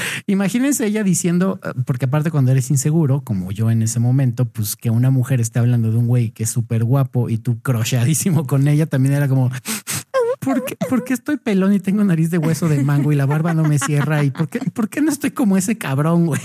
[0.41, 4.75] imagínense ella diciendo, eh, porque aparte cuando eres inseguro, como yo en ese momento, pues
[4.75, 8.47] que una mujer esté hablando de un güey que es súper guapo y tú crocheadísimo
[8.47, 9.51] con ella, también era como,
[10.41, 13.27] ¿por qué, por qué estoy pelón y tengo nariz de hueso de mango y la
[13.27, 14.25] barba no me cierra?
[14.25, 16.41] ¿Y por qué, por qué no estoy como ese cabrón, güey?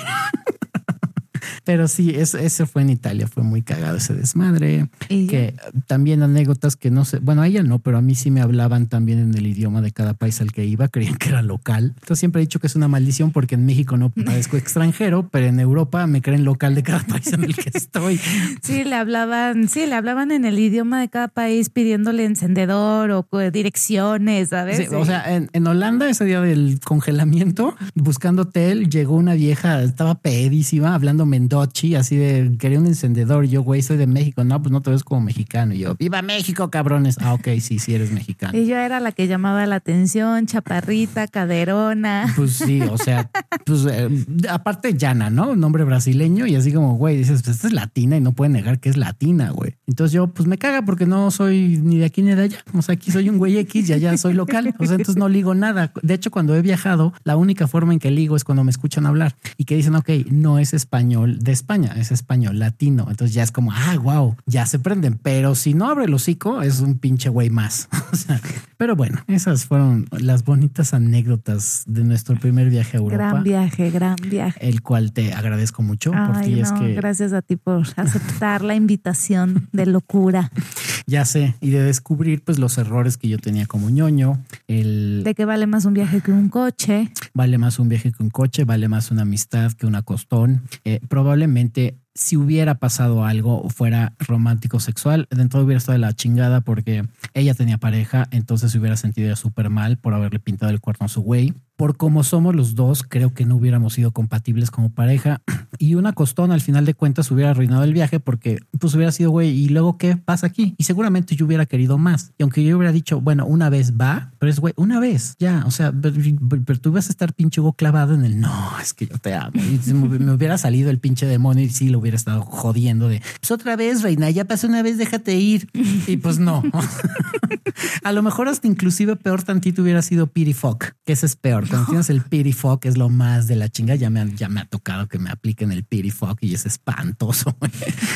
[1.65, 4.87] Pero sí, eso, ese fue en Italia, fue muy cagado ese desmadre.
[5.09, 5.55] Y Que
[5.87, 8.87] también anécdotas que no sé, bueno, a ella no, pero a mí sí me hablaban
[8.87, 11.93] también en el idioma de cada país al que iba, creían que era local.
[11.95, 15.47] Entonces siempre he dicho que es una maldición porque en México no parezco extranjero, pero
[15.47, 18.19] en Europa me creen local de cada país en el que estoy.
[18.61, 23.25] Sí, le hablaban, sí, le hablaban en el idioma de cada país pidiéndole encendedor o
[23.51, 24.77] direcciones, ¿sabes?
[24.77, 29.81] Sí, o sea, en, en Holanda, ese día del congelamiento, buscando hotel, llegó una vieja,
[29.81, 31.25] estaba pedísima, hablando
[31.55, 33.45] mendochi, así de quería un encendedor.
[33.45, 34.43] Y yo, güey, soy de México.
[34.43, 35.73] No, pues no te ves como mexicano.
[35.73, 37.17] Y yo, ¡Viva México, cabrones!
[37.21, 38.57] Ah, ok, sí, sí eres mexicano.
[38.57, 42.33] Y yo era la que llamaba la atención, chaparrita, caderona.
[42.35, 43.29] Pues sí, o sea,
[43.65, 44.09] pues eh,
[44.49, 45.55] aparte Yana, ¿no?
[45.55, 48.79] Nombre brasileño y así como, güey, dices, pues esta es latina y no puede negar
[48.79, 49.75] que es latina, güey.
[49.87, 52.57] Entonces yo, pues me caga porque no soy ni de aquí ni de allá.
[52.73, 54.73] O sea, aquí soy un güey X y allá soy local.
[54.79, 55.91] O sea, entonces no ligo nada.
[56.01, 59.05] De hecho, cuando he viajado, la única forma en que ligo es cuando me escuchan
[59.05, 63.07] hablar y que dicen, ok, no es español de España, es español latino.
[63.09, 65.17] Entonces ya es como, ah, wow, ya se prenden.
[65.21, 67.87] Pero si no abre el hocico, es un pinche güey más.
[68.15, 68.39] O sea,
[68.77, 73.17] pero bueno, esas fueron las bonitas anécdotas de nuestro primer viaje a Europa.
[73.17, 74.57] Gran viaje, gran viaje.
[74.65, 76.59] El cual te agradezco mucho por Ay, ti.
[76.61, 80.49] Es que gracias a ti por aceptar la invitación de locura.
[81.07, 84.43] ya sé y de descubrir pues los errores que yo tenía como ñoño.
[84.67, 87.11] El De que vale más un viaje que un coche.
[87.33, 90.63] vale más un viaje que un coche, vale más una amistad que un acostón.
[90.83, 96.61] Eh, probablemente si hubiera pasado algo fuera romántico sexual, dentro hubiera estado de la chingada
[96.61, 100.79] porque ella tenía pareja, entonces se hubiera sentido ya súper mal por haberle pintado el
[100.79, 101.53] cuerno a su güey.
[101.75, 105.41] Por como somos los dos, creo que no hubiéramos sido compatibles como pareja.
[105.77, 109.31] Y un acostón al final de cuentas hubiera arruinado el viaje porque pues hubiera sido
[109.31, 109.49] güey.
[109.49, 110.73] ¿Y luego qué pasa aquí?
[110.77, 112.31] Y seguramente yo hubiera querido más.
[112.37, 115.65] Y aunque yo hubiera dicho, bueno, una vez va, pero es güey, una vez ya.
[115.65, 119.17] O sea, pero, tú ibas a estar pinche clavado en el no, es que yo
[119.17, 119.51] te amo.
[119.93, 123.75] Me hubiera salido el pinche demonio y sí lo hubiera estado jodiendo de pues otra
[123.75, 125.69] vez, reina, ya pasó una vez, déjate ir.
[126.07, 126.63] Y pues no.
[128.03, 131.64] A lo mejor hasta inclusive peor tantito hubiera sido pity fuck, que ese es peor.
[131.69, 133.95] Cuando tienes el pity fuck es lo más de la chinga.
[133.95, 136.65] Ya me, han- ya me ha tocado que me apliquen el pity fuck y es
[136.65, 137.55] espantoso.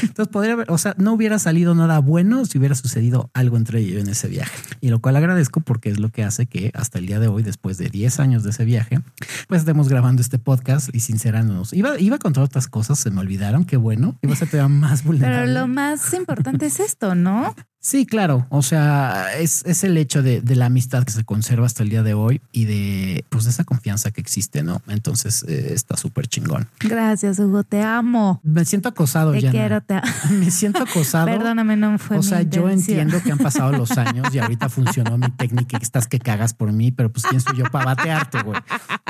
[0.02, 3.80] Entonces podría haber, o sea, no hubiera salido nada bueno si hubiera sucedido algo entre
[3.80, 4.52] ellos en ese viaje.
[4.82, 7.44] Y lo cual agradezco porque es lo que hace que hasta el día de hoy,
[7.44, 9.00] después de 10 años de ese viaje,
[9.48, 11.74] pues estemos grabando este podcast y sincerándonos.
[11.74, 13.66] Iba, iba a contar otras cosas, se me olvidaron.
[13.66, 14.18] Qué bueno.
[14.22, 15.54] Iba a ser todavía más Pero vulnerable.
[15.54, 17.56] lo más importante es esto, ¿no?
[17.82, 18.46] Sí, claro.
[18.50, 21.90] O sea, es, es el hecho de, de, la amistad que se conserva hasta el
[21.90, 24.82] día de hoy y de pues esa confianza que existe, ¿no?
[24.90, 26.68] Entonces eh, está súper chingón.
[26.82, 27.64] Gracias, Hugo.
[27.64, 28.42] Te amo.
[28.44, 29.52] Me siento acosado, Te Yana.
[29.52, 30.02] quiero, te.
[30.32, 31.28] Me siento acosado.
[31.28, 34.68] Perdóname, no fue O sea, mi yo entiendo que han pasado los años y ahorita
[34.68, 37.96] funcionó mi técnica y estás que cagas por mí, pero pues quién soy yo para
[37.96, 38.60] batearte, güey.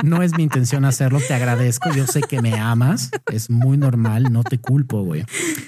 [0.04, 1.92] No es mi intención hacerlo, te agradezco.
[1.92, 5.24] Yo sé que me amas, es muy normal, no te culpo, güey.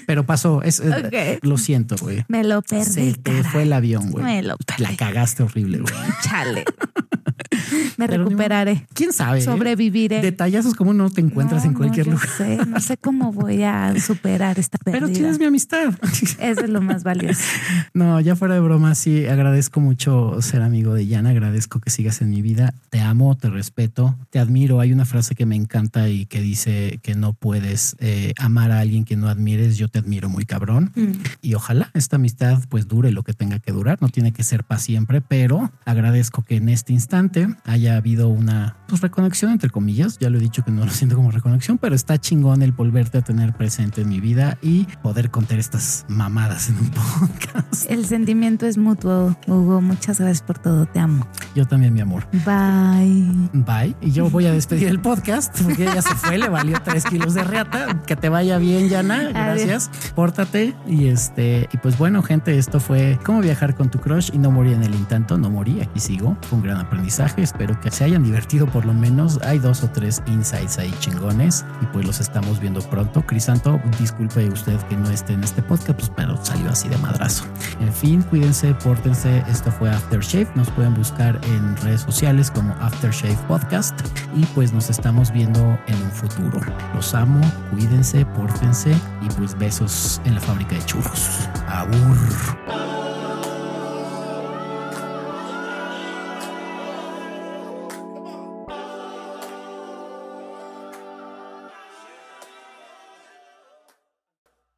[0.07, 2.23] Pero pasó, es, eh, lo siento, güey.
[2.29, 2.92] Me lo perdí.
[2.93, 4.41] Se te fue el avión, güey.
[4.41, 4.57] La
[4.97, 5.93] cagaste horrible, güey.
[6.23, 6.65] Chale.
[7.97, 8.87] Me Pero recuperaré.
[8.93, 9.39] ¿Quién sabe?
[9.39, 9.41] eh?
[9.41, 10.21] Sobreviviré.
[10.21, 12.29] Detallazos como no te encuentras No, en cualquier no, lugar.
[12.29, 15.01] sé, no sé cómo voy a superar esta pérdida.
[15.01, 15.93] Pero tienes mi amistad.
[16.39, 17.41] Eso es lo más valioso.
[17.93, 22.21] No, ya fuera de broma, sí, agradezco mucho ser amigo de Yana, agradezco que sigas
[22.21, 24.79] en mi vida, te amo, te respeto, te admiro.
[24.79, 28.79] Hay una frase que me encanta y que dice que no puedes eh, amar a
[28.79, 30.91] alguien que no admires, yo te admiro muy cabrón.
[30.95, 31.11] Mm.
[31.41, 34.63] Y ojalá esta amistad pues dure lo que tenga que durar, no tiene que ser
[34.63, 37.22] para siempre, pero agradezco que en este instante
[37.65, 41.15] haya habido una pues, reconexión entre comillas, ya lo he dicho que no lo siento
[41.15, 45.31] como reconexión, pero está chingón el volverte a tener presente en mi vida y poder
[45.31, 46.89] contar estas mamadas en un
[47.19, 47.89] podcast.
[47.89, 49.81] El sentimiento es mutuo, Hugo.
[49.81, 50.85] Muchas gracias por todo.
[50.85, 51.27] Te amo.
[51.55, 52.27] Yo también, mi amor.
[52.45, 53.49] Bye.
[53.53, 53.95] Bye.
[54.01, 57.33] Y yo voy a despedir el podcast porque ella se fue, le valió tres kilos
[57.33, 58.03] de reata.
[58.05, 59.29] Que te vaya bien, Yana.
[59.29, 59.89] Gracias.
[60.15, 60.73] Pórtate.
[60.87, 64.51] Y este, y pues bueno, gente, esto fue cómo viajar con tu crush y no
[64.51, 65.37] morir en el intento.
[65.37, 66.37] No morí, aquí sigo.
[66.41, 66.79] Fue un gran
[67.13, 67.41] aprendizaje.
[67.41, 69.39] Espero que se hayan divertido por lo menos.
[69.43, 73.21] Hay dos o tres insights ahí chingones y pues los estamos viendo pronto.
[73.25, 77.45] Crisanto, disculpe usted que no esté en este podcast, pues pero salió así de madrazo.
[77.79, 79.43] En fin, cuídense, pórtense.
[79.49, 80.47] Esto fue Aftershave.
[80.55, 83.99] Nos pueden buscar en redes sociales como Aftershave Podcast
[84.35, 86.59] y pues nos estamos viendo en un futuro.
[86.95, 87.41] Los amo,
[87.71, 91.49] cuídense, pórtense y pues besos en la fábrica de churros.
[91.67, 93.12] Abur.